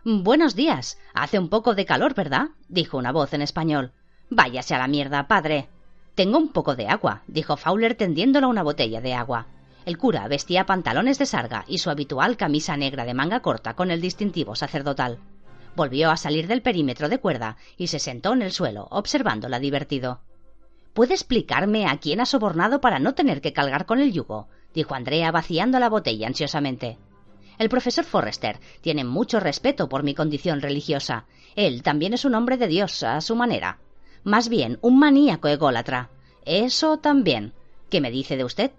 [0.05, 0.99] Buenos días.
[1.15, 2.49] Hace un poco de calor, ¿verdad?
[2.69, 3.93] dijo una voz en español.
[4.31, 5.69] Váyase a la mierda, padre.
[6.15, 9.47] Tengo un poco de agua, dijo Fowler tendiéndole una botella de agua.
[9.85, 13.91] El cura vestía pantalones de sarga y su habitual camisa negra de manga corta con
[13.91, 15.19] el distintivo sacerdotal.
[15.77, 20.21] Volvió a salir del perímetro de cuerda y se sentó en el suelo, observándola divertido.
[20.99, 24.49] ¿Puede explicarme a quién ha sobornado para no tener que cargar con el yugo?
[24.75, 26.99] dijo Andrea vaciando la botella ansiosamente.
[27.57, 31.27] El profesor Forrester tiene mucho respeto por mi condición religiosa.
[31.55, 33.79] Él también es un hombre de Dios a su manera.
[34.25, 36.11] Más bien, un maníaco ególatra.
[36.45, 37.53] Eso también.
[37.91, 38.73] ¿Qué me dice de usted?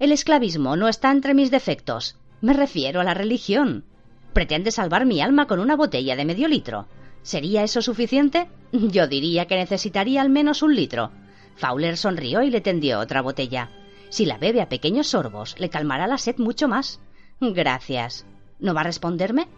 [0.00, 2.16] El esclavismo no está entre mis defectos.
[2.40, 3.84] Me refiero a la religión.
[4.32, 6.88] Pretende salvar mi alma con una botella de medio litro.
[7.22, 8.48] ¿Sería eso suficiente?
[8.72, 11.12] Yo diría que necesitaría al menos un litro.
[11.56, 13.70] Fowler sonrió y le tendió otra botella.
[14.08, 17.00] Si la bebe a pequeños sorbos, le calmará la sed mucho más.
[17.40, 18.26] Gracias.
[18.58, 19.48] ¿No va a responderme?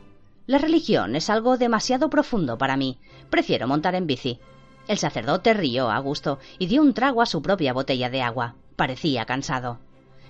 [0.46, 2.98] La religión es algo demasiado profundo para mí.
[3.30, 4.40] Prefiero montar en bici.
[4.88, 8.56] El sacerdote rió a gusto y dio un trago a su propia botella de agua.
[8.76, 9.78] Parecía cansado.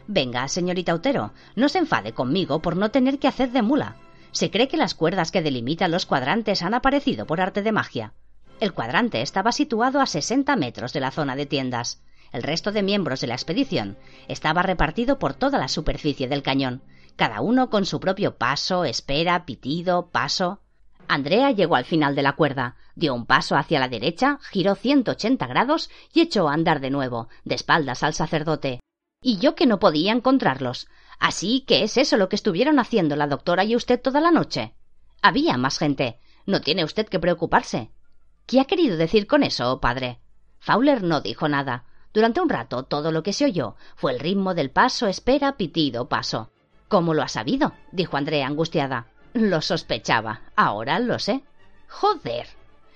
[0.07, 3.97] Venga, señorita Utero, no se enfade conmigo por no tener que hacer de mula.
[4.31, 8.13] Se cree que las cuerdas que delimitan los cuadrantes han aparecido por arte de magia.
[8.63, 12.01] El cuadrante estaba situado a 60 metros de la zona de tiendas.
[12.31, 13.99] El resto de miembros de la expedición
[14.29, 16.81] estaba repartido por toda la superficie del cañón,
[17.17, 20.61] cada uno con su propio paso, espera, pitido, paso.
[21.09, 25.45] Andrea llegó al final de la cuerda, dio un paso hacia la derecha, giró 180
[25.49, 28.79] grados y echó a andar de nuevo, de espaldas al sacerdote
[29.21, 30.87] y yo que no podía encontrarlos.
[31.19, 34.73] Así que es eso lo que estuvieron haciendo la doctora y usted toda la noche.
[35.21, 36.21] Había más gente.
[36.47, 37.91] No tiene usted que preocuparse.
[38.47, 40.19] ¿Qué ha querido decir con eso, padre?
[40.59, 41.85] Fowler no dijo nada.
[42.13, 46.09] Durante un rato todo lo que se oyó fue el ritmo del paso, espera, pitido,
[46.09, 46.51] paso.
[46.89, 47.73] ¿Cómo lo ha sabido?
[47.91, 49.07] dijo Andrea angustiada.
[49.33, 50.43] Lo sospechaba.
[50.57, 51.43] Ahora lo sé.
[51.89, 52.47] Joder.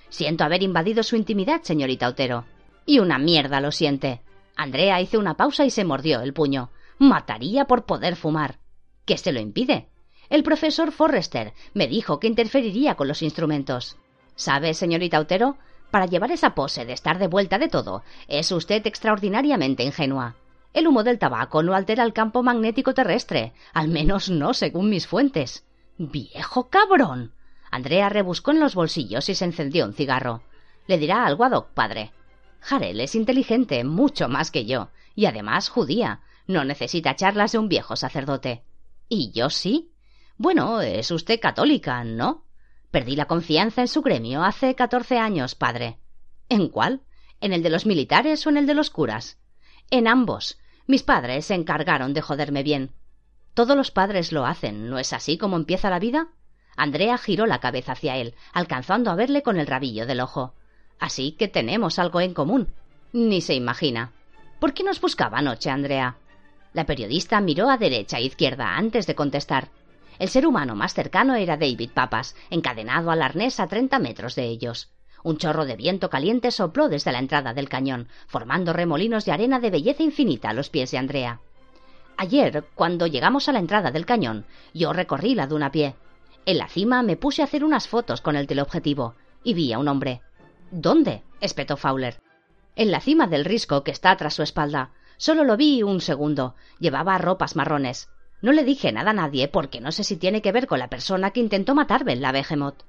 [0.09, 2.45] Siento haber invadido su intimidad, señorita Otero.
[2.85, 4.21] Y una mierda lo siente.
[4.55, 6.69] Andrea hizo una pausa y se mordió el puño.
[6.99, 8.59] Mataría por poder fumar.
[9.05, 9.89] ¿Qué se lo impide?
[10.29, 13.97] El profesor Forrester me dijo que interferiría con los instrumentos.
[14.37, 15.57] ¿Sabe, señorita Otero?
[15.89, 20.35] Para llevar esa pose de estar de vuelta de todo, es usted extraordinariamente ingenua.
[20.73, 25.07] El humo del tabaco no altera el campo magnético terrestre, al menos no según mis
[25.07, 25.65] fuentes.
[25.97, 27.33] ¡Viejo cabrón!
[27.71, 30.43] Andrea rebuscó en los bolsillos y se encendió un cigarro.
[30.85, 32.11] Le dirá algo a Doc, padre.
[32.59, 36.21] Jarel es inteligente, mucho más que yo, y además judía.
[36.45, 38.63] No necesita charlas de un viejo sacerdote.
[39.09, 39.91] ¿Y yo sí?
[40.37, 42.46] Bueno, es usted católica, ¿no?
[42.97, 45.99] Perdí la confianza en su gremio hace catorce años, padre.
[46.49, 47.03] ¿En cuál?
[47.41, 49.37] ¿En el de los militares o en el de los curas?
[49.91, 50.57] En ambos.
[50.87, 52.95] Mis padres se encargaron de joderme bien.
[53.53, 56.29] Todos los padres lo hacen, ¿no es así como empieza la vida?
[56.75, 60.55] Andrea giró la cabeza hacia él, alcanzando a verle con el rabillo del ojo.
[60.97, 62.73] Así que tenemos algo en común.
[63.13, 64.13] Ni se imagina.
[64.59, 66.17] ¿Por qué nos buscaba anoche, Andrea?
[66.73, 69.69] La periodista miró a derecha e izquierda antes de contestar.
[70.19, 74.45] El ser humano más cercano era David Papas, encadenado al arnés a treinta metros de
[74.45, 74.89] ellos.
[75.23, 79.59] Un chorro de viento caliente sopló desde la entrada del cañón, formando remolinos de arena
[79.59, 81.41] de belleza infinita a los pies de Andrea.
[82.17, 85.95] Ayer, cuando llegamos a la entrada del cañón, yo recorrí la duna a pie.
[86.45, 89.79] En la cima me puse a hacer unas fotos con el teleobjetivo y vi a
[89.79, 90.21] un hombre.
[90.71, 91.23] ¿Dónde?
[91.41, 92.19] espetó Fowler.
[92.75, 94.91] En la cima del risco que está tras su espalda.
[95.17, 96.55] Solo lo vi un segundo.
[96.79, 98.09] Llevaba ropas marrones.
[98.41, 100.89] No le dije nada a nadie porque no sé si tiene que ver con la
[100.89, 102.83] persona que intentó matar la Behemoth.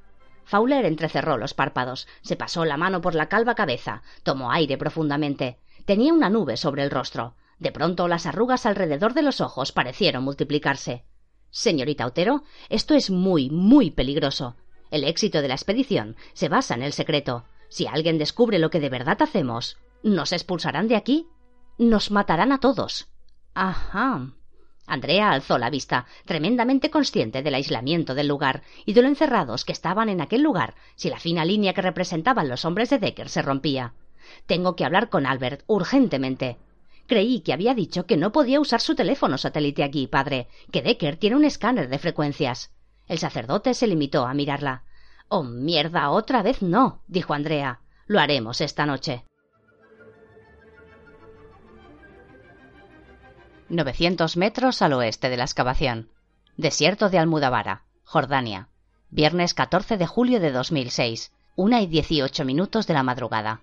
[0.44, 5.58] Fowler entrecerró los párpados, se pasó la mano por la calva cabeza, tomó aire profundamente.
[5.84, 7.34] Tenía una nube sobre el rostro.
[7.58, 11.04] De pronto las arrugas alrededor de los ojos parecieron multiplicarse.
[11.50, 14.56] Señorita Otero, esto es muy, muy peligroso.
[14.90, 17.44] El éxito de la expedición se basa en el secreto.
[17.68, 21.26] Si alguien descubre lo que de verdad hacemos, ¿nos expulsarán de aquí?
[21.78, 23.08] Nos matarán a todos.
[23.54, 24.32] Ajá.
[24.88, 29.72] Andrea alzó la vista, tremendamente consciente del aislamiento del lugar y de lo encerrados que
[29.72, 33.42] estaban en aquel lugar si la fina línea que representaban los hombres de Decker se
[33.42, 33.92] rompía.
[34.46, 36.56] Tengo que hablar con Albert urgentemente.
[37.06, 41.16] Creí que había dicho que no podía usar su teléfono satélite aquí, padre, que Decker
[41.16, 42.72] tiene un escáner de frecuencias.
[43.06, 44.84] El sacerdote se limitó a mirarla.
[45.28, 47.80] Oh, mierda, otra vez no, dijo Andrea.
[48.06, 49.24] Lo haremos esta noche.
[53.70, 56.08] 900 metros al oeste de la excavación.
[56.56, 58.68] Desierto de Almudavara, Jordania.
[59.10, 63.60] Viernes 14 de julio de 2006, una y 18 minutos de la madrugada.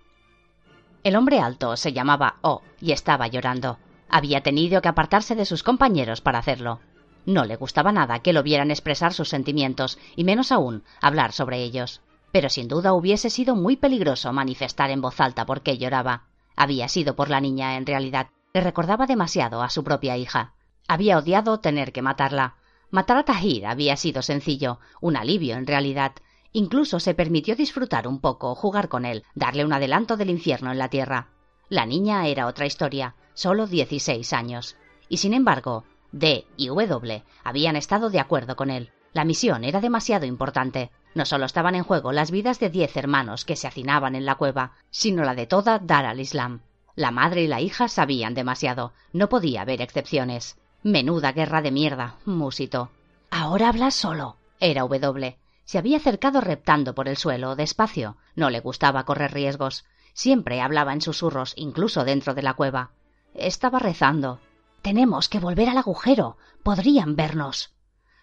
[1.04, 3.80] El hombre alto se llamaba O y estaba llorando.
[4.08, 6.82] Había tenido que apartarse de sus compañeros para hacerlo.
[7.26, 11.64] No le gustaba nada que lo vieran expresar sus sentimientos, y menos aún hablar sobre
[11.64, 12.02] ellos.
[12.32, 16.26] Pero sin duda hubiese sido muy peligroso manifestar en voz alta por qué lloraba.
[16.56, 18.28] Había sido por la niña, en realidad.
[18.56, 20.54] Le recordaba demasiado a su propia hija.
[20.88, 22.56] Había odiado tener que matarla.
[22.90, 26.14] Matar a Tahir había sido sencillo, un alivio en realidad.
[26.54, 30.78] Incluso se permitió disfrutar un poco, jugar con él, darle un adelanto del infierno en
[30.78, 31.32] la tierra.
[31.68, 34.78] La niña era otra historia, solo dieciséis años.
[35.10, 35.84] Y sin embargo,
[36.14, 38.90] D y W habían estado de acuerdo con él.
[39.12, 40.92] La misión era demasiado importante.
[41.14, 44.36] No solo estaban en juego las vidas de diez hermanos que se hacinaban en la
[44.36, 46.62] cueva, sino la de toda Dar al Islam.
[46.96, 48.94] La madre y la hija sabían demasiado.
[49.12, 50.58] No podía haber excepciones.
[50.82, 52.92] Menuda guerra de mierda, musito.
[53.30, 54.38] Ahora hablas solo.
[54.60, 55.38] Era W.
[55.66, 58.18] Se había acercado reptando por el suelo, despacio.
[58.36, 59.84] No le gustaba correr riesgos.
[60.14, 62.92] Siempre hablaba en susurros, incluso dentro de la cueva.
[63.34, 64.40] Estaba rezando.
[64.82, 66.38] Tenemos que volver al agujero.
[66.64, 67.72] Podrían vernos.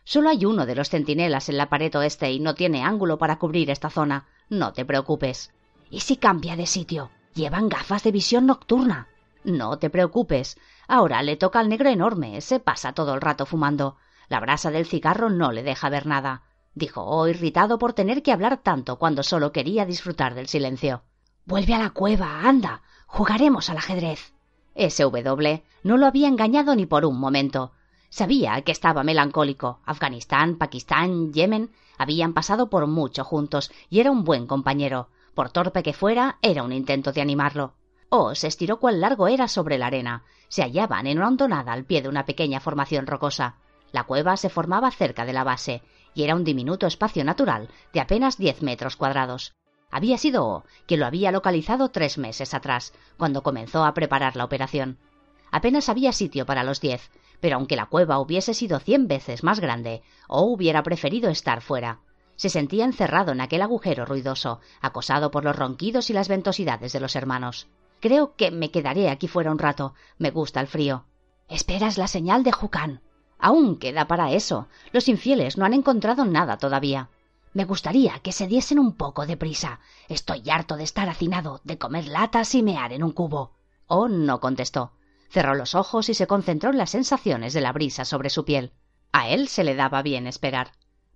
[0.04, 3.38] Solo hay uno de los centinelas en la pared oeste y no tiene ángulo para
[3.38, 4.26] cubrir esta zona.
[4.48, 5.52] No te preocupes.
[5.90, 7.10] ¿Y si cambia de sitio?
[7.34, 9.08] Llevan gafas de visión nocturna.
[9.44, 10.58] No te preocupes.
[10.86, 12.40] Ahora le toca al negro enorme.
[12.40, 13.96] Se pasa todo el rato fumando.
[14.28, 16.42] La brasa del cigarro no le deja ver nada.
[16.74, 21.02] Dijo, oh, irritado por tener que hablar tanto cuando solo quería disfrutar del silencio.
[21.44, 22.82] Vuelve a la cueva, anda.
[23.06, 24.32] Jugaremos al ajedrez.
[24.76, 27.72] SW no lo había engañado ni por un momento.
[28.10, 29.80] Sabía que estaba melancólico.
[29.84, 35.08] Afganistán, Pakistán, Yemen habían pasado por mucho juntos y era un buen compañero.
[35.34, 37.74] Por torpe que fuera, era un intento de animarlo.
[38.10, 40.24] Oh, se estiró cuán largo era sobre la arena.
[40.48, 43.56] Se hallaban en una hondonada al pie de una pequeña formación rocosa.
[43.92, 45.82] La cueva se formaba cerca de la base
[46.14, 49.54] y era un diminuto espacio natural de apenas diez metros cuadrados.
[49.90, 54.44] Había sido O quien lo había localizado tres meses atrás, cuando comenzó a preparar la
[54.44, 54.98] operación.
[55.50, 57.10] Apenas había sitio para los diez,
[57.40, 62.00] pero aunque la cueva hubiese sido cien veces más grande, O hubiera preferido estar fuera.
[62.42, 66.98] Se sentía encerrado en aquel agujero ruidoso, acosado por los ronquidos y las ventosidades de
[66.98, 67.68] los hermanos.
[68.00, 69.94] Creo que me quedaré aquí fuera un rato.
[70.18, 71.04] Me gusta el frío.
[71.48, 73.00] Esperas la señal de Jucán.
[73.38, 74.66] Aún queda para eso.
[74.90, 77.10] Los infieles no han encontrado nada todavía.
[77.52, 79.78] Me gustaría que se diesen un poco de prisa.
[80.08, 83.52] Estoy harto de estar hacinado, de comer latas y mear en un cubo.
[83.86, 84.90] Oh no contestó.
[85.30, 88.72] Cerró los ojos y se concentró en las sensaciones de la brisa sobre su piel.
[89.12, 90.72] A él se le daba bien esperar.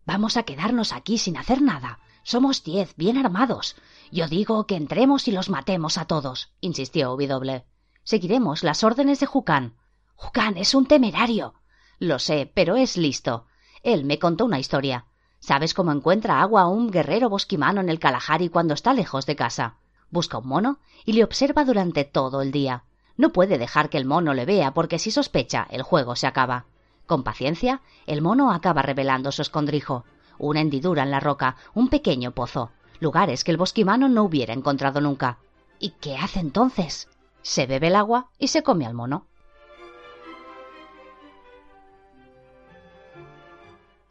[0.07, 1.98] Vamos a quedarnos aquí sin hacer nada.
[2.22, 3.76] Somos diez, bien armados.
[4.12, 7.64] Yo digo que entremos y los matemos a todos, insistió W.
[8.04, 9.74] Seguiremos las órdenes de Jucán.
[10.14, 11.54] Jucán es un temerario.
[11.98, 13.46] Lo sé, pero es listo.
[13.82, 15.07] Él me contó una historia.
[15.40, 19.76] ¿Sabes cómo encuentra agua un guerrero bosquimano en el Kalahari cuando está lejos de casa?
[20.11, 22.84] Busca un mono y le observa durante todo el día.
[23.16, 26.66] No puede dejar que el mono le vea porque si sospecha el juego se acaba.
[27.07, 30.04] Con paciencia, el mono acaba revelando su escondrijo.
[30.38, 35.00] Una hendidura en la roca, un pequeño pozo, lugares que el bosquimano no hubiera encontrado
[35.00, 35.38] nunca.
[35.78, 37.09] ¿Y qué hace entonces?
[37.42, 39.26] Se bebe el agua y se come al mono.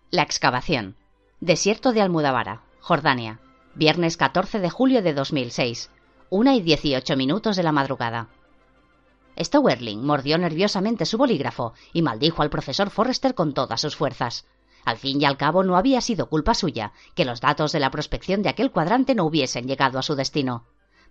[0.10, 0.96] La excavación.
[1.42, 3.40] Desierto de Almudavara, Jordania.
[3.74, 5.92] Viernes 14 de julio de 2006.
[6.30, 8.30] Una y dieciocho minutos de la madrugada.
[9.38, 14.46] Stowerling mordió nerviosamente su bolígrafo y maldijo al profesor Forrester con todas sus fuerzas.
[14.86, 17.92] Al fin y al cabo no había sido culpa suya que los datos de la
[17.92, 20.66] prospección de aquel cuadrante no hubiesen llegado a su destino.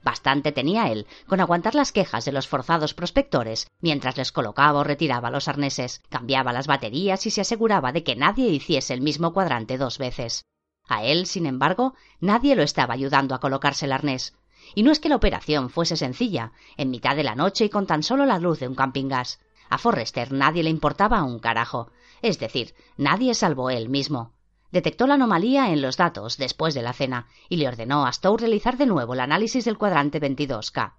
[0.05, 4.85] Bastante tenía él con aguantar las quejas de los forzados prospectores mientras les colocaba o
[4.85, 9.33] retiraba los arneses, cambiaba las baterías y se aseguraba de que nadie hiciese el mismo
[9.33, 10.45] cuadrante dos veces.
[10.87, 14.35] A él, sin embargo, nadie lo estaba ayudando a colocarse el arnés.
[14.75, 17.87] Y no es que la operación fuese sencilla, en mitad de la noche y con
[17.87, 19.41] tan solo la luz de un camping gas.
[19.71, 21.91] A Forrester nadie le importaba un carajo.
[22.23, 24.35] Es decir, nadie salvo él mismo
[24.75, 28.39] detectó la anomalía en los datos después de la cena y le ordenó a Stowe
[28.39, 30.95] realizar de nuevo el análisis del cuadrante 22K.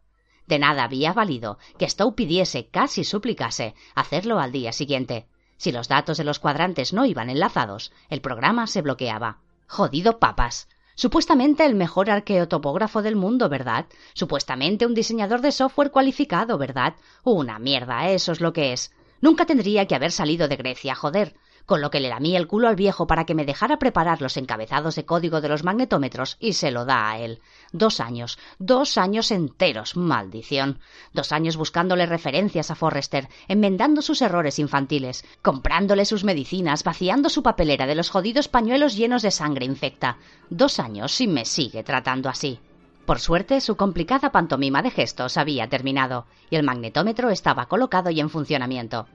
[0.48, 5.28] De nada había valido que Stowe pidiese, casi suplicase, hacerlo al día siguiente.
[5.58, 9.40] Si los datos de los cuadrantes no iban enlazados, el programa se bloqueaba.
[9.68, 10.70] Jodido papas.
[10.96, 13.86] Supuestamente el mejor arqueotopógrafo del mundo, ¿verdad?
[14.14, 16.96] Supuestamente un diseñador de software cualificado, ¿verdad?
[17.24, 18.92] Una mierda, eso es lo que es.
[19.22, 21.36] Nunca tendría que haber salido de Grecia, joder
[21.66, 24.38] con lo que le lamí el culo al viejo para que me dejara preparar los
[24.38, 27.42] encabezados de código de los magnetómetros y se lo da a él.
[27.72, 30.80] Dos años, dos años enteros, maldición.
[31.14, 37.44] Dos años buscándole referencias a Forrester, enmendando sus errores infantiles, comprándole sus medicinas, vaciando su
[37.44, 40.18] papelera de los jodidos pañuelos llenos de sangre infecta.
[40.50, 42.60] Dos años y me sigue tratando así.
[43.06, 48.20] Por suerte, su complicada pantomima de gestos había terminado y el magnetómetro estaba colocado y
[48.20, 49.08] en funcionamiento.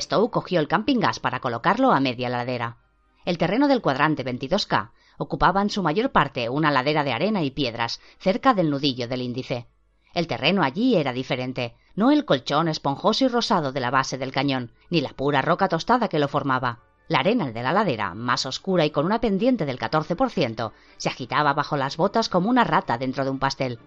[0.00, 2.76] Stowe cogió el camping gas para colocarlo a media ladera.
[3.24, 7.50] El terreno del cuadrante 22K ocupaba en su mayor parte una ladera de arena y
[7.50, 9.66] piedras cerca del nudillo del índice.
[10.14, 14.32] El terreno allí era diferente, no el colchón esponjoso y rosado de la base del
[14.32, 16.80] cañón, ni la pura roca tostada que lo formaba.
[17.08, 21.52] La arena de la ladera, más oscura y con una pendiente del 14%, se agitaba
[21.52, 23.78] bajo las botas como una rata dentro de un pastel.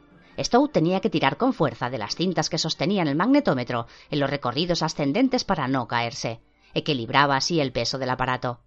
[0.42, 4.30] Stowe tenía que tirar con fuerza de las cintas que sostenían el magnetómetro en los
[4.30, 6.40] recorridos ascendentes para no caerse.
[6.74, 8.60] Equilibraba así el peso del aparato.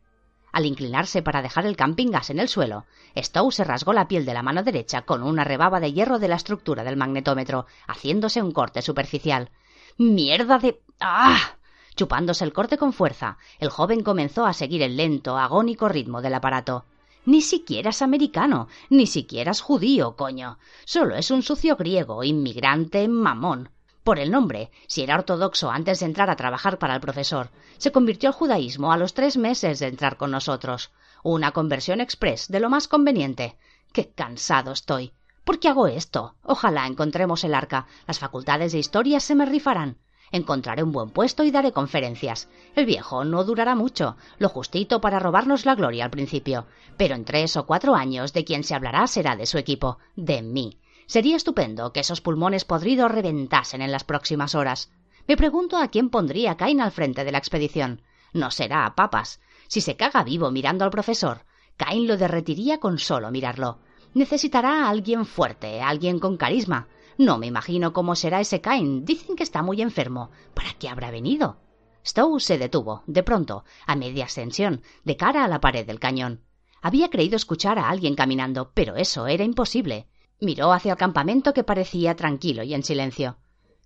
[0.52, 2.84] Al inclinarse para dejar el camping gas en el suelo,
[3.16, 6.28] Stowe se rasgó la piel de la mano derecha con una rebaba de hierro de
[6.28, 9.50] la estructura del magnetómetro, haciéndose un corte superficial.
[9.96, 10.82] ¡Mierda de.
[11.00, 11.56] ¡Ah!
[11.96, 16.34] Chupándose el corte con fuerza, el joven comenzó a seguir el lento, agónico ritmo del
[16.34, 16.84] aparato.
[17.24, 20.58] Ni siquiera es americano, ni siquiera es judío, coño.
[20.84, 23.70] Solo es un sucio griego, inmigrante, mamón.
[24.02, 27.92] Por el nombre, si era ortodoxo antes de entrar a trabajar para el profesor, se
[27.92, 30.90] convirtió al judaísmo a los tres meses de entrar con nosotros.
[31.22, 33.56] Una conversión express de lo más conveniente.
[33.92, 35.12] Qué cansado estoy.
[35.44, 36.34] ¿Por qué hago esto?
[36.42, 37.86] Ojalá encontremos el arca.
[38.08, 39.98] Las facultades de historia se me rifarán.
[40.32, 42.48] Encontraré un buen puesto y daré conferencias.
[42.74, 46.66] El viejo no durará mucho, lo justito para robarnos la gloria al principio.
[46.96, 50.40] Pero en tres o cuatro años de quien se hablará será de su equipo, de
[50.40, 50.78] mí.
[51.06, 54.90] Sería estupendo que esos pulmones podridos reventasen en las próximas horas.
[55.28, 58.00] Me pregunto a quién pondría Cain al frente de la expedición.
[58.32, 59.40] No será a papas.
[59.68, 61.44] Si se caga vivo mirando al profesor,
[61.76, 63.78] Cain lo derretiría con solo mirarlo.
[64.14, 66.88] Necesitará a alguien fuerte, alguien con carisma.
[67.18, 69.04] No me imagino cómo será ese Cain.
[69.04, 70.30] Dicen que está muy enfermo.
[70.54, 71.58] ¿Para qué habrá venido?
[72.04, 76.42] Stowe se detuvo, de pronto, a media ascensión, de cara a la pared del cañón.
[76.80, 80.08] Había creído escuchar a alguien caminando, pero eso era imposible.
[80.40, 83.38] Miró hacia el campamento que parecía tranquilo y en silencio.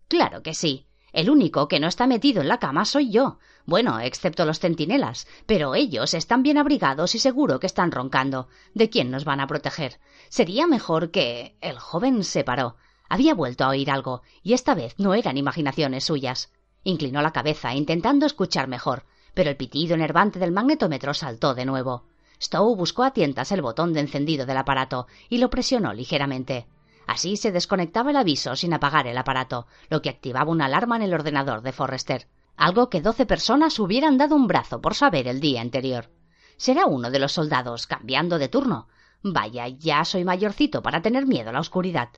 [0.09, 0.87] Claro que sí.
[1.13, 3.39] El único que no está metido en la cama soy yo.
[3.65, 8.49] Bueno, excepto los centinelas, pero ellos están bien abrigados y seguro que están roncando.
[8.75, 9.99] ¿De quién nos van a proteger?
[10.29, 11.57] Sería mejor que.
[11.61, 12.77] El joven se paró.
[13.09, 16.53] Había vuelto a oír algo, y esta vez no eran imaginaciones suyas.
[16.83, 19.05] Inclinó la cabeza, intentando escuchar mejor,
[19.35, 22.05] pero el pitido enervante del magnetómetro saltó de nuevo.
[22.41, 26.67] Stowe buscó a tientas el botón de encendido del aparato y lo presionó ligeramente.
[27.07, 31.03] Así se desconectaba el aviso sin apagar el aparato, lo que activaba una alarma en
[31.03, 32.27] el ordenador de Forrester,
[32.57, 36.11] algo que doce personas hubieran dado un brazo por saber el día anterior.
[36.57, 38.89] Será uno de los soldados cambiando de turno.
[39.23, 42.09] Vaya, ya soy mayorcito para tener miedo a la oscuridad.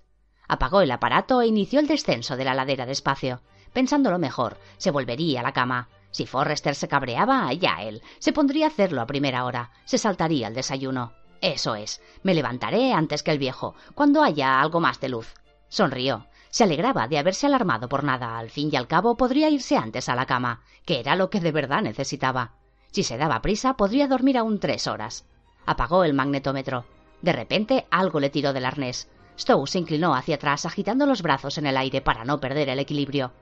[0.49, 3.43] Apagó el aparato e inició el descenso de la ladera despacio.
[3.73, 5.89] Pensándolo mejor, se volvería a la cama.
[6.11, 8.03] Si Forrester se cabreaba, ya él.
[8.19, 9.71] Se pondría a hacerlo a primera hora.
[9.85, 11.13] Se saltaría el desayuno.
[11.43, 12.01] Eso es.
[12.23, 15.35] Me levantaré antes que el viejo, cuando haya algo más de luz.
[15.69, 16.27] Sonrió.
[16.51, 18.39] Se alegraba de haberse alarmado por nada.
[18.39, 21.41] Al fin y al cabo podría irse antes a la cama, que era lo que
[21.41, 22.55] de verdad necesitaba.
[22.91, 25.27] Si se daba prisa, podría dormir aún tres horas.
[25.67, 26.87] Apagó el magnetómetro.
[27.21, 29.09] De repente algo le tiró del arnés.
[29.39, 32.81] Stowe se inclinó hacia atrás agitando los brazos en el aire para no perder el
[32.81, 33.33] equilibrio.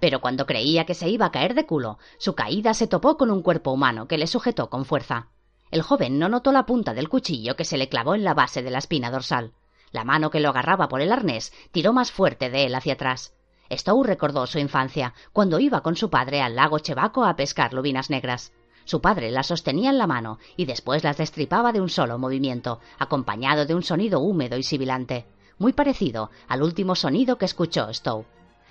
[0.00, 3.30] Pero cuando creía que se iba a caer de culo, su caída se topó con
[3.30, 5.28] un cuerpo humano que le sujetó con fuerza.
[5.70, 8.62] El joven no notó la punta del cuchillo que se le clavó en la base
[8.62, 9.52] de la espina dorsal.
[9.92, 13.34] La mano que lo agarraba por el arnés tiró más fuerte de él hacia atrás.
[13.70, 18.08] Stowe recordó su infancia, cuando iba con su padre al lago Chevaco a pescar lubinas
[18.08, 18.52] negras.
[18.84, 22.80] Su padre las sostenía en la mano y después las destripaba de un solo movimiento,
[22.98, 25.26] acompañado de un sonido húmedo y sibilante
[25.58, 28.26] muy parecido al último sonido que escuchó Stowe.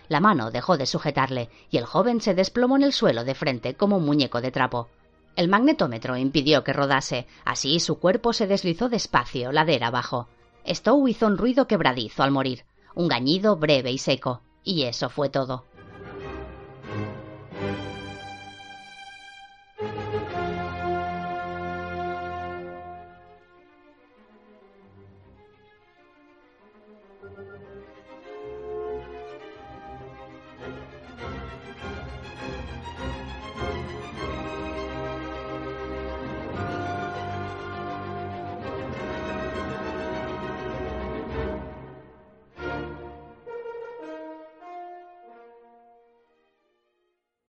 [0.09, 3.75] La mano dejó de sujetarle y el joven se desplomó en el suelo de frente
[3.75, 4.89] como un muñeco de trapo.
[5.36, 10.27] El magnetómetro impidió que rodase, así su cuerpo se deslizó despacio, ladera abajo.
[10.67, 12.65] Stowe hizo un ruido quebradizo al morir,
[12.95, 15.65] un gañido breve y seco, y eso fue todo.